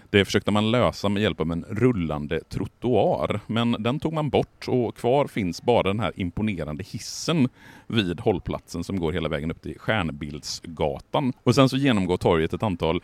det 0.10 0.26
försökte 0.26 0.52
man 0.52 0.72
lösa 0.72 1.10
med 1.10 1.24
hjälp 1.24 1.42
av 1.42 1.52
en 1.52 1.66
rullande 1.70 2.40
trottoar, 2.50 3.40
men 3.48 3.72
den 3.80 4.00
tog 4.00 4.14
man 4.14 4.30
bort 4.30 4.68
och 4.68 4.98
kvar 4.98 5.28
finns 5.28 5.62
bara 5.62 5.84
den 5.84 6.00
här 6.00 6.12
imponerande 6.16 6.84
hissen 6.84 7.50
vid 7.88 8.20
hållplatsen 8.20 8.84
som 8.84 9.00
går 9.00 9.12
hela 9.12 9.30
vägen 9.30 9.52
upp 9.52 9.62
till 9.62 9.80
Stjärnbildsgatan. 9.80 11.34
Och 11.44 11.56
sen 11.56 11.70
så 11.70 11.78
genomgår 11.78 12.18
torget 12.18 12.54
ett 12.54 12.64
antal 12.64 13.02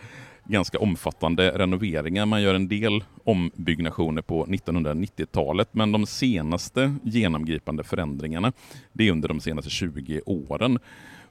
ganska 0.51 0.79
omfattande 0.79 1.51
renoveringar. 1.51 2.25
Man 2.25 2.41
gör 2.41 2.53
en 2.53 2.67
del 2.67 3.03
ombyggnationer 3.23 4.21
på 4.21 4.45
1990-talet, 4.45 5.69
men 5.71 5.91
de 5.91 6.05
senaste 6.05 6.95
genomgripande 7.03 7.83
förändringarna, 7.83 8.53
det 8.93 9.07
är 9.07 9.11
under 9.11 9.27
de 9.27 9.39
senaste 9.39 9.69
20 9.69 10.21
åren. 10.25 10.79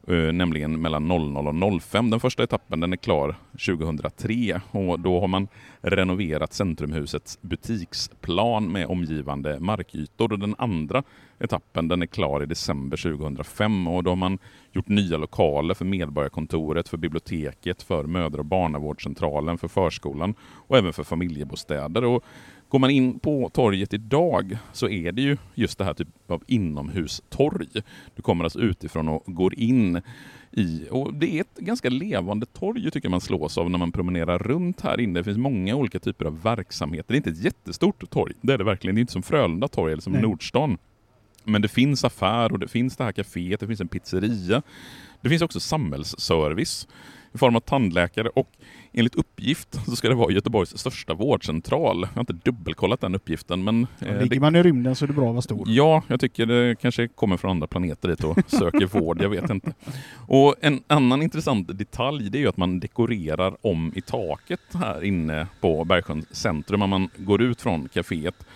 Eh, 0.09 0.33
nämligen 0.33 0.81
mellan 0.81 1.09
00 1.09 1.37
och 1.37 1.83
05. 1.83 2.11
Den 2.11 2.21
första 2.21 2.43
etappen 2.43 2.81
den 2.81 2.93
är 2.93 2.97
klar 2.97 3.35
2003 3.53 4.61
och 4.71 5.01
då 5.01 5.21
har 5.21 5.29
man 5.29 5.49
renoverat 5.81 6.53
Centrumhusets 6.53 7.39
butiksplan 7.43 8.73
med 8.73 8.87
omgivande 8.87 9.61
markytor 9.61 10.33
och 10.33 10.39
den 10.39 10.55
andra 10.59 11.03
etappen 11.39 11.89
den 11.89 12.03
är 12.03 12.07
klar 12.07 12.43
i 12.43 12.47
december 12.47 12.97
2005 12.97 13.89
och 13.89 14.05
då 14.05 14.11
har 14.11 14.17
man 14.17 14.39
gjort 14.73 14.89
nya 14.89 15.17
lokaler 15.17 15.75
för 15.75 15.85
Medborgarkontoret, 15.85 16.89
för 16.89 16.97
biblioteket, 16.97 17.83
för 17.83 18.05
mödra 18.05 18.39
och 18.39 18.47
barnavårdscentralen, 18.47 19.59
för 19.59 19.69
förskolan 19.69 20.35
och 20.41 20.79
även 20.79 20.93
för 20.93 21.05
familjebostäder. 21.05 22.05
Och 22.05 22.25
Går 22.71 22.79
man 22.79 22.91
in 22.91 23.19
på 23.19 23.51
torget 23.53 23.95
idag 23.95 24.59
så 24.73 24.89
är 24.89 25.13
det 25.13 25.23
ju 25.23 25.37
just 25.55 25.79
det 25.79 25.85
här 25.85 25.95
typ 25.95 26.09
av 26.31 26.43
inomhustorg. 26.47 27.83
Du 28.17 28.23
kommer 28.23 28.45
alltså 28.45 28.59
utifrån 28.61 29.09
och 29.09 29.23
går 29.27 29.55
in 29.55 30.03
i, 30.53 30.87
och 30.91 31.15
det 31.15 31.37
är 31.37 31.41
ett 31.41 31.57
ganska 31.57 31.89
levande 31.89 32.47
torg 32.47 32.91
tycker 32.91 33.09
man 33.09 33.21
slås 33.21 33.59
av 33.59 33.71
när 33.71 33.79
man 33.79 33.93
promenerar 33.93 34.39
runt 34.39 34.81
här 34.81 35.01
inne. 35.01 35.21
Det 35.21 35.25
finns 35.25 35.39
många 35.39 35.75
olika 35.75 35.99
typer 35.99 36.25
av 36.25 36.43
verksamheter. 36.43 37.09
Det 37.09 37.15
är 37.15 37.17
inte 37.17 37.31
ett 37.31 37.45
jättestort 37.45 38.11
torg, 38.11 38.35
det 38.41 38.53
är 38.53 38.59
det 38.59 38.65
verkligen. 38.65 38.95
Det 38.95 38.99
är 38.99 39.01
inte 39.01 39.13
som 39.13 39.23
Frölunda 39.23 39.69
torg 39.69 39.93
eller 39.93 40.03
som 40.03 40.13
Nej. 40.13 40.23
Nordstan. 40.23 40.79
Men 41.45 41.63
det 41.63 41.69
finns 41.69 42.05
affär 42.05 42.53
och 42.53 42.59
det 42.59 42.69
finns 42.69 42.97
det 42.97 43.05
här 43.05 43.13
kaféet, 43.13 43.61
det 43.61 43.67
finns 43.67 43.81
en 43.81 43.89
pizzeria. 43.89 44.63
Det 45.21 45.29
finns 45.29 45.43
också 45.43 45.61
samhällsservice 45.61 46.89
i 47.33 47.39
form 47.39 47.57
av 47.57 47.61
tandläkare 47.61 48.29
och 48.29 48.49
enligt 48.93 49.15
uppgift 49.15 49.85
så 49.87 49.97
ska 49.97 50.09
det 50.09 50.15
vara 50.15 50.33
Göteborgs 50.33 50.79
största 50.79 51.15
vårdcentral. 51.15 52.01
Jag 52.01 52.15
har 52.15 52.21
inte 52.21 52.33
dubbelkollat 52.33 53.01
den 53.01 53.15
uppgiften 53.15 53.65
men... 53.65 53.87
Eh, 54.01 54.19
ligger 54.19 54.35
det... 54.35 54.41
man 54.41 54.57
i 54.57 54.63
rymden 54.63 54.95
så 54.95 55.05
är 55.05 55.07
det 55.07 55.13
bra 55.13 55.27
att 55.27 55.33
vara 55.33 55.43
stor. 55.43 55.65
Ja, 55.67 56.03
jag 56.07 56.21
tycker 56.21 56.47
det 56.47 56.77
kanske 56.81 57.09
kommer 57.09 57.37
från 57.37 57.51
andra 57.51 57.67
planeter 57.67 58.09
dit 58.09 58.25
och 58.25 58.39
söker 58.47 58.87
vård, 58.87 59.23
jag 59.23 59.29
vet 59.29 59.51
inte. 59.51 59.73
Och 60.27 60.55
en 60.61 60.83
annan 60.87 61.23
intressant 61.23 61.79
detalj 61.79 62.31
det 62.31 62.39
är 62.39 62.41
ju 62.41 62.49
att 62.49 62.57
man 62.57 62.81
dekorerar 62.81 63.57
om 63.61 63.93
i 63.97 64.01
taket 64.01 64.61
här 64.75 65.05
inne 65.05 65.47
på 65.61 65.85
Bergsjöns 65.85 66.35
centrum. 66.35 66.81
När 66.81 66.87
man 66.87 67.09
går 67.17 67.43
ut 67.43 67.61
från 67.61 67.89
kaféet 67.89 68.47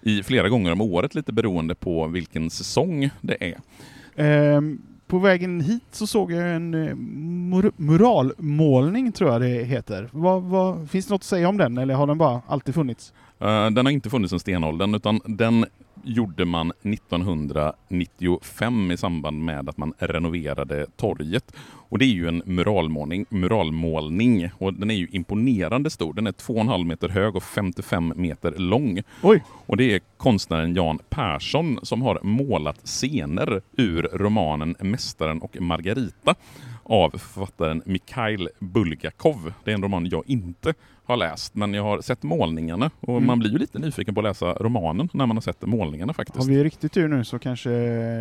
i 0.00 0.22
flera 0.22 0.48
gånger 0.48 0.72
om 0.72 0.80
året, 0.80 1.14
lite 1.14 1.32
beroende 1.32 1.74
på 1.74 2.06
vilken 2.06 2.50
säsong 2.50 3.10
det 3.20 3.36
är. 3.40 4.56
Um 4.56 4.91
på 5.12 5.18
vägen 5.18 5.60
hit 5.60 5.82
så 5.90 6.06
såg 6.06 6.32
jag 6.32 6.54
en 6.54 6.74
eh, 6.74 6.94
mur 6.94 7.72
muralmålning, 7.76 9.12
tror 9.12 9.32
jag 9.32 9.40
det 9.40 9.64
heter. 9.64 10.08
Vad, 10.12 10.42
vad, 10.42 10.90
finns 10.90 11.06
det 11.06 11.14
något 11.14 11.20
att 11.20 11.24
säga 11.24 11.48
om 11.48 11.56
den, 11.56 11.78
eller 11.78 11.94
har 11.94 12.06
den 12.06 12.18
bara 12.18 12.42
alltid 12.46 12.74
funnits? 12.74 13.12
Uh, 13.42 13.70
den 13.70 13.86
har 13.86 13.90
inte 13.90 14.10
funnits 14.10 14.30
sedan 14.30 14.40
stenåldern, 14.40 14.94
utan 14.94 15.20
den 15.24 15.66
gjorde 16.02 16.44
man 16.44 16.72
1995 16.82 18.90
i 18.90 18.96
samband 18.96 19.44
med 19.44 19.68
att 19.68 19.76
man 19.76 19.94
renoverade 19.98 20.86
torget. 20.96 21.54
Och 21.92 21.98
det 21.98 22.04
är 22.04 22.14
ju 22.14 22.28
en 22.28 22.42
muralmålning, 22.46 23.26
muralmålning 23.28 24.50
och 24.58 24.74
den 24.74 24.90
är 24.90 24.94
ju 24.94 25.08
imponerande 25.10 25.90
stor. 25.90 26.14
Den 26.14 26.26
är 26.26 26.32
2,5 26.32 26.84
meter 26.84 27.08
hög 27.08 27.36
och 27.36 27.42
55 27.42 28.12
meter 28.16 28.54
lång. 28.56 29.02
Oj! 29.22 29.44
Och 29.66 29.76
det 29.76 29.94
är 29.94 30.00
konstnären 30.16 30.74
Jan 30.74 30.98
Persson 31.08 31.78
som 31.82 32.02
har 32.02 32.18
målat 32.22 32.80
scener 32.84 33.62
ur 33.76 34.02
romanen 34.12 34.76
Mästaren 34.80 35.40
och 35.40 35.60
Margarita 35.60 36.34
av 36.82 37.10
författaren 37.10 37.82
Mikhail 37.86 38.48
Bulgakov. 38.58 39.52
Det 39.64 39.70
är 39.70 39.74
en 39.74 39.82
roman 39.82 40.06
jag 40.06 40.22
inte 40.26 40.74
har 41.04 41.16
läst, 41.16 41.54
men 41.54 41.74
jag 41.74 41.82
har 41.82 42.00
sett 42.00 42.22
målningarna 42.22 42.90
och 43.00 43.08
Mm. 43.08 43.26
man 43.26 43.38
blir 43.38 43.50
ju 43.50 43.58
lite 43.58 43.78
nyfiken 43.78 44.14
på 44.14 44.20
att 44.20 44.24
läsa 44.24 44.52
romanen 44.52 45.08
när 45.12 45.26
man 45.26 45.36
har 45.36 45.42
sett 45.42 45.66
målningarna 45.66 46.14
faktiskt. 46.14 46.38
Har 46.38 46.54
vi 46.54 46.64
riktigt 46.64 46.92
tur 46.92 47.08
nu 47.08 47.24
så 47.24 47.38
kanske 47.38 47.70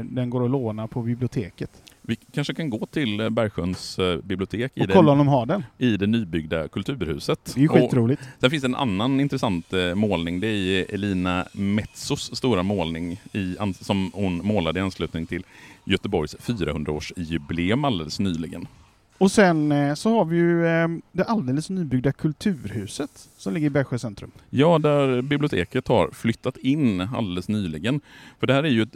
den 0.04 0.30
går 0.30 0.46
att 0.46 0.52
låna 0.52 0.88
på 0.88 1.02
biblioteket. 1.02 1.72
Vi 2.02 2.16
kanske 2.16 2.54
kan 2.54 2.70
gå 2.70 2.86
till 2.86 3.20
eh, 3.20 3.30
Bergsjöns 3.30 4.00
eh, 4.00 4.18
bibliotek 4.18 4.72
i 4.76 4.82
Och 4.82 4.88
det, 4.88 4.94
kolla 4.94 5.12
om 5.12 5.18
de 5.18 5.28
har 5.28 5.46
den. 5.46 5.64
i 5.78 5.98
det 5.98 6.08
nybyggda 6.08 6.68
kulturhuset. 6.68 7.40
Det 7.56 7.60
är 7.60 7.62
ju 7.62 7.70
Och 7.70 7.76
skitroligt. 7.76 8.22
Sen 8.40 8.50
finns 8.50 8.64
en 8.64 8.76
annan 8.76 9.20
intressant 9.20 9.74
eh, 9.74 9.96
målning. 9.96 10.40
Det 10.40 10.48
är 10.48 10.94
Elina 10.94 11.46
Metzos 11.54 12.36
stora 12.36 12.64
målning 12.64 13.22
i, 13.34 13.56
som 13.82 14.12
hon 14.14 14.38
målade 14.48 14.80
i 14.80 14.84
anslutning 14.84 15.26
till 15.26 15.44
Göteborgs 15.86 16.36
400-årsjubileum 16.36 17.86
alldeles 17.88 18.20
nyligen. 18.20 18.68
Och 19.18 19.32
sen 19.32 19.96
så 19.96 20.10
har 20.18 20.26
vi 20.26 20.38
ju 20.38 20.68
eh, 20.68 20.88
det 21.12 21.24
alldeles 21.24 21.70
nybyggda 21.70 22.12
Kulturhuset 22.12 23.30
som 23.38 23.54
ligger 23.54 23.68
i 23.68 23.70
Bergsjö 23.70 24.00
centrum. 24.00 24.32
Ja, 24.50 24.80
där 24.80 25.22
biblioteket 25.22 25.88
har 25.88 26.10
flyttat 26.12 26.58
in 26.58 27.02
alldeles 27.02 27.50
nyligen. 27.50 28.02
För 28.40 28.48
det 28.48 28.54
här 28.54 28.64
är 28.64 28.70
ju 28.70 28.82
ett 28.82 28.96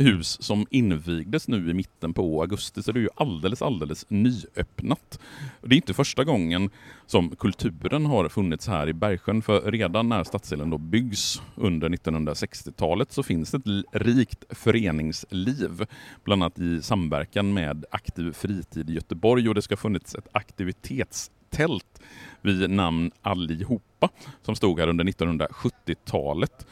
hus 0.00 0.42
som 0.42 0.66
invigdes 0.70 1.48
nu 1.48 1.70
i 1.70 1.74
mitten 1.74 2.14
på 2.14 2.40
augusti, 2.40 2.82
så 2.82 2.92
det 2.92 2.98
är 2.98 3.02
ju 3.02 3.08
alldeles, 3.14 3.62
alldeles 3.62 4.06
nyöppnat. 4.08 5.20
Det 5.62 5.74
är 5.74 5.76
inte 5.76 5.94
första 5.94 6.24
gången 6.24 6.70
som 7.06 7.36
kulturen 7.36 8.06
har 8.06 8.28
funnits 8.28 8.68
här 8.68 8.88
i 8.88 8.92
Bergsjön, 8.92 9.42
för 9.42 9.70
redan 9.70 10.08
när 10.08 10.24
stadsdelen 10.24 10.70
då 10.70 10.78
byggs 10.78 11.42
under 11.54 11.88
1960-talet 11.88 13.12
så 13.12 13.22
finns 13.22 13.50
det 13.50 13.56
ett 13.56 13.84
rikt 13.92 14.44
föreningsliv, 14.50 15.86
bland 16.24 16.42
annat 16.42 16.58
i 16.58 16.82
samverkan 16.82 17.52
med 17.52 17.84
Aktiv 17.90 18.32
fritid 18.32 18.90
i 18.90 18.92
Göteborg 18.92 19.48
och 19.48 19.54
det 19.54 19.62
ska 19.62 19.72
ha 19.72 19.80
funnits 19.80 20.14
ett 20.14 20.28
aktivitetstält 20.32 22.00
vid 22.40 22.70
namn 22.70 23.10
Allihopa 23.22 24.08
som 24.42 24.56
stod 24.56 24.80
här 24.80 24.88
under 24.88 25.04
1970-talet. 25.04 26.66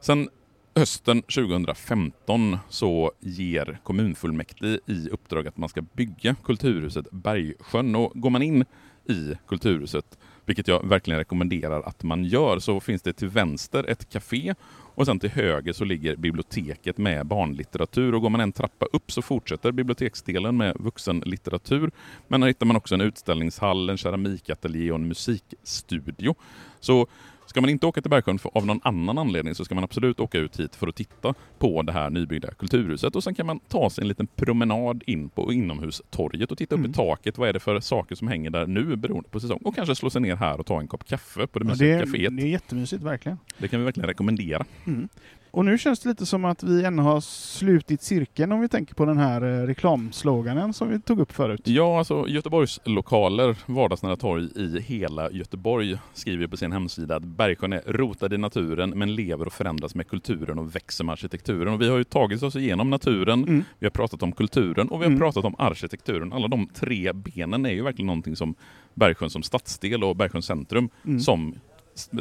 Sen 0.00 0.28
hösten 0.74 1.22
2015 1.22 2.58
så 2.68 3.12
ger 3.20 3.78
kommunfullmäktige 3.82 4.78
i 4.86 5.08
uppdrag 5.08 5.46
att 5.46 5.56
man 5.56 5.68
ska 5.68 5.82
bygga 5.82 6.34
Kulturhuset 6.44 7.10
Bergsjön 7.10 7.94
och 7.94 8.12
går 8.14 8.30
man 8.30 8.42
in 8.42 8.64
i 9.08 9.34
Kulturhuset, 9.48 10.18
vilket 10.44 10.68
jag 10.68 10.88
verkligen 10.88 11.18
rekommenderar 11.18 11.82
att 11.82 12.02
man 12.02 12.24
gör, 12.24 12.58
så 12.58 12.80
finns 12.80 13.02
det 13.02 13.12
till 13.12 13.28
vänster 13.28 13.84
ett 13.88 14.08
café 14.08 14.54
och 14.94 15.06
sen 15.06 15.18
till 15.18 15.30
höger 15.30 15.72
så 15.72 15.84
ligger 15.84 16.16
biblioteket 16.16 16.98
med 16.98 17.26
barnlitteratur 17.26 18.14
och 18.14 18.22
går 18.22 18.30
man 18.30 18.40
en 18.40 18.52
trappa 18.52 18.86
upp 18.92 19.12
så 19.12 19.22
fortsätter 19.22 19.72
biblioteksdelen 19.72 20.56
med 20.56 20.76
vuxenlitteratur. 20.80 21.90
Men 22.28 22.42
här 22.42 22.48
hittar 22.48 22.66
man 22.66 22.76
också 22.76 22.94
en 22.94 23.00
utställningshall, 23.00 23.90
en 23.90 23.96
keramikateljé 23.96 24.90
och 24.90 24.98
en 24.98 25.08
musikstudio. 25.08 26.34
Så 26.80 27.06
Ska 27.46 27.60
man 27.60 27.70
inte 27.70 27.86
åka 27.86 28.00
till 28.02 28.10
Bergsjön 28.10 28.38
för, 28.38 28.50
av 28.54 28.66
någon 28.66 28.80
annan 28.84 29.18
anledning 29.18 29.54
så 29.54 29.64
ska 29.64 29.74
man 29.74 29.84
absolut 29.84 30.20
åka 30.20 30.38
ut 30.38 30.60
hit 30.60 30.76
för 30.76 30.86
att 30.88 30.94
titta 30.96 31.34
på 31.58 31.82
det 31.82 31.92
här 31.92 32.10
nybyggda 32.10 32.54
kulturhuset 32.54 33.16
och 33.16 33.24
sen 33.24 33.34
kan 33.34 33.46
man 33.46 33.58
ta 33.60 33.90
sig 33.90 34.02
en 34.02 34.08
liten 34.08 34.26
promenad 34.26 35.02
in 35.06 35.28
på 35.28 35.52
inomhustorget 35.52 36.50
och 36.52 36.58
titta 36.58 36.74
upp 36.74 36.78
Mm. 36.78 36.90
i 36.90 36.94
taket. 36.94 37.38
Vad 37.38 37.48
är 37.48 37.52
det 37.52 37.60
för 37.60 37.80
saker 37.80 38.14
som 38.14 38.28
hänger 38.28 38.50
där 38.50 38.66
nu 38.66 38.96
beroende 38.96 39.28
på 39.28 39.40
säsong? 39.40 39.58
Och 39.64 39.74
kanske 39.74 39.94
slå 39.94 40.10
sig 40.10 40.20
ner 40.22 40.36
här 40.36 40.60
och 40.60 40.66
ta 40.66 40.80
en 40.80 40.88
kopp 40.88 41.04
kaffe 41.08 41.46
på 41.46 41.58
det 41.58 41.64
Ja, 41.64 41.70
mysiga 41.70 41.88
det, 41.96 42.02
är, 42.02 42.06
caféet. 42.06 42.36
det 42.36 42.42
är 42.42 42.46
jättemysigt 42.48 43.02
verkligen. 43.02 43.38
Det 43.58 43.68
kan 43.68 43.80
vi 43.80 43.84
verkligen 43.84 44.06
rekommendera. 44.08 44.64
Mm. 44.86 45.08
Och 45.54 45.64
nu 45.64 45.78
känns 45.78 46.00
det 46.00 46.08
lite 46.08 46.26
som 46.26 46.44
att 46.44 46.62
vi 46.62 46.84
ännu 46.84 47.02
har 47.02 47.20
slutit 47.20 48.02
cirkeln 48.02 48.52
om 48.52 48.60
vi 48.60 48.68
tänker 48.68 48.94
på 48.94 49.04
den 49.04 49.18
här 49.18 49.42
eh, 49.42 49.66
reklamsloganen 49.66 50.72
som 50.72 50.88
vi 50.88 51.00
tog 51.00 51.20
upp 51.20 51.32
förut. 51.32 51.60
Ja, 51.64 51.98
alltså 51.98 52.28
Göteborgs 52.28 52.80
lokaler, 52.84 53.56
vardagsnära 53.66 54.16
torg 54.16 54.48
i 54.56 54.80
hela 54.80 55.30
Göteborg 55.30 55.98
skriver 56.14 56.46
på 56.46 56.56
sin 56.56 56.72
hemsida 56.72 57.16
att 57.16 57.24
Bergsjön 57.24 57.72
är 57.72 57.82
rotad 57.86 58.32
i 58.32 58.38
naturen 58.38 58.90
men 58.90 59.14
lever 59.14 59.46
och 59.46 59.52
förändras 59.52 59.94
med 59.94 60.08
kulturen 60.08 60.58
och 60.58 60.76
växer 60.76 61.04
med 61.04 61.12
arkitekturen. 61.12 61.74
Och 61.74 61.80
vi 61.80 61.88
har 61.88 61.96
ju 61.98 62.04
tagit 62.04 62.42
oss 62.42 62.56
igenom 62.56 62.90
naturen, 62.90 63.42
Mm. 63.44 63.64
vi 63.78 63.86
har 63.86 63.90
pratat 63.90 64.22
om 64.22 64.32
kulturen 64.32 64.88
och 64.88 65.00
vi 65.00 65.04
har 65.04 65.10
Mm. 65.10 65.18
pratat 65.20 65.44
om 65.44 65.54
arkitekturen. 65.58 66.32
Alla 66.32 66.48
de 66.48 66.68
tre 66.74 67.12
benen 67.12 67.66
är 67.66 67.70
ju 67.70 67.82
verkligen 67.82 68.06
någonting 68.06 68.36
som 68.36 68.54
Bergsjön 68.94 69.30
som 69.30 69.42
stadsdel 69.42 70.04
och 70.04 70.16
Bergsjön 70.16 70.42
centrum 70.42 70.88
Mm. 71.04 71.20
som 71.20 71.54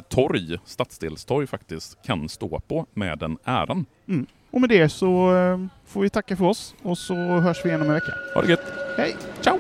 torg, 0.10 0.58
stadsdelstorg 0.66 1.48
faktiskt, 1.48 1.98
kan 2.06 2.30
stå 2.30 2.60
på 2.60 2.86
med 2.94 3.20
den 3.20 3.38
äran. 3.44 3.86
Och 4.52 4.62
med 4.62 4.70
det 4.70 4.90
så 4.90 5.36
eh, 5.36 5.66
får 5.86 6.02
vi 6.02 6.10
tacka 6.10 6.36
för 6.36 6.46
oss 6.46 6.76
och 6.82 6.98
så 6.98 7.16
hörs 7.16 7.66
vi 7.66 7.70
igen 7.70 7.82
om 7.82 7.88
en 7.88 7.94
vecka. 7.94 8.14
Ha 8.36 8.42
det 8.42 8.50
gött! 8.50 8.74
Hej! 8.98 9.16
Ciao! 9.42 9.60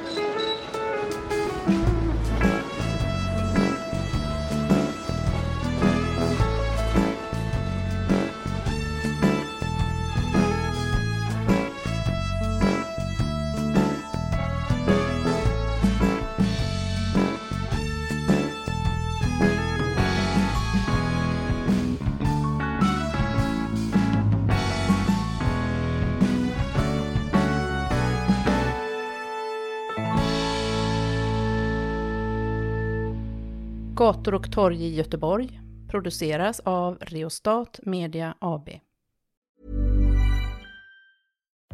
Gator 34.03 34.33
och 34.33 34.51
torg 34.51 34.83
i 34.83 34.95
Göteborg 34.95 35.59
produceras 35.87 36.59
av 36.59 36.97
Reostat 37.01 37.79
Media 37.83 38.35
AB. 38.39 38.69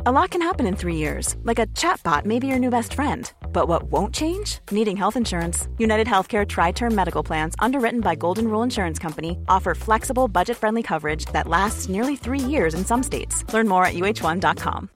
A 0.05 0.11
lot 0.11 0.31
can 0.31 0.41
happen 0.41 0.67
in 0.67 0.75
three 0.75 0.95
years, 0.95 1.35
like 1.43 1.61
a 1.61 1.67
chatbot 1.75 2.25
may 2.25 2.39
be 2.39 2.47
your 2.47 2.59
new 2.59 2.69
best 2.71 2.93
friend. 2.93 3.33
But 3.53 3.67
what 3.67 3.83
won't 3.91 4.15
change? 4.15 4.59
Needing 4.71 4.97
health 4.97 5.17
insurance. 5.17 5.67
United 5.79 6.07
Healthcare 6.07 6.45
Tri 6.45 6.71
Term 6.71 6.95
Medical 6.95 7.23
Plans, 7.23 7.55
underwritten 7.65 8.01
by 8.01 8.15
Golden 8.15 8.45
Rule 8.45 8.63
Insurance 8.63 9.03
Company, 9.03 9.37
offer 9.47 9.75
flexible, 9.75 10.27
budget 10.27 10.57
friendly 10.57 10.83
coverage 10.83 11.25
that 11.33 11.47
lasts 11.47 11.89
nearly 11.89 12.15
three 12.15 12.51
years 12.51 12.73
in 12.73 12.85
some 12.85 13.03
states. 13.03 13.53
Learn 13.53 13.67
more 13.67 13.85
at 13.85 13.95
uh1.com. 13.95 14.89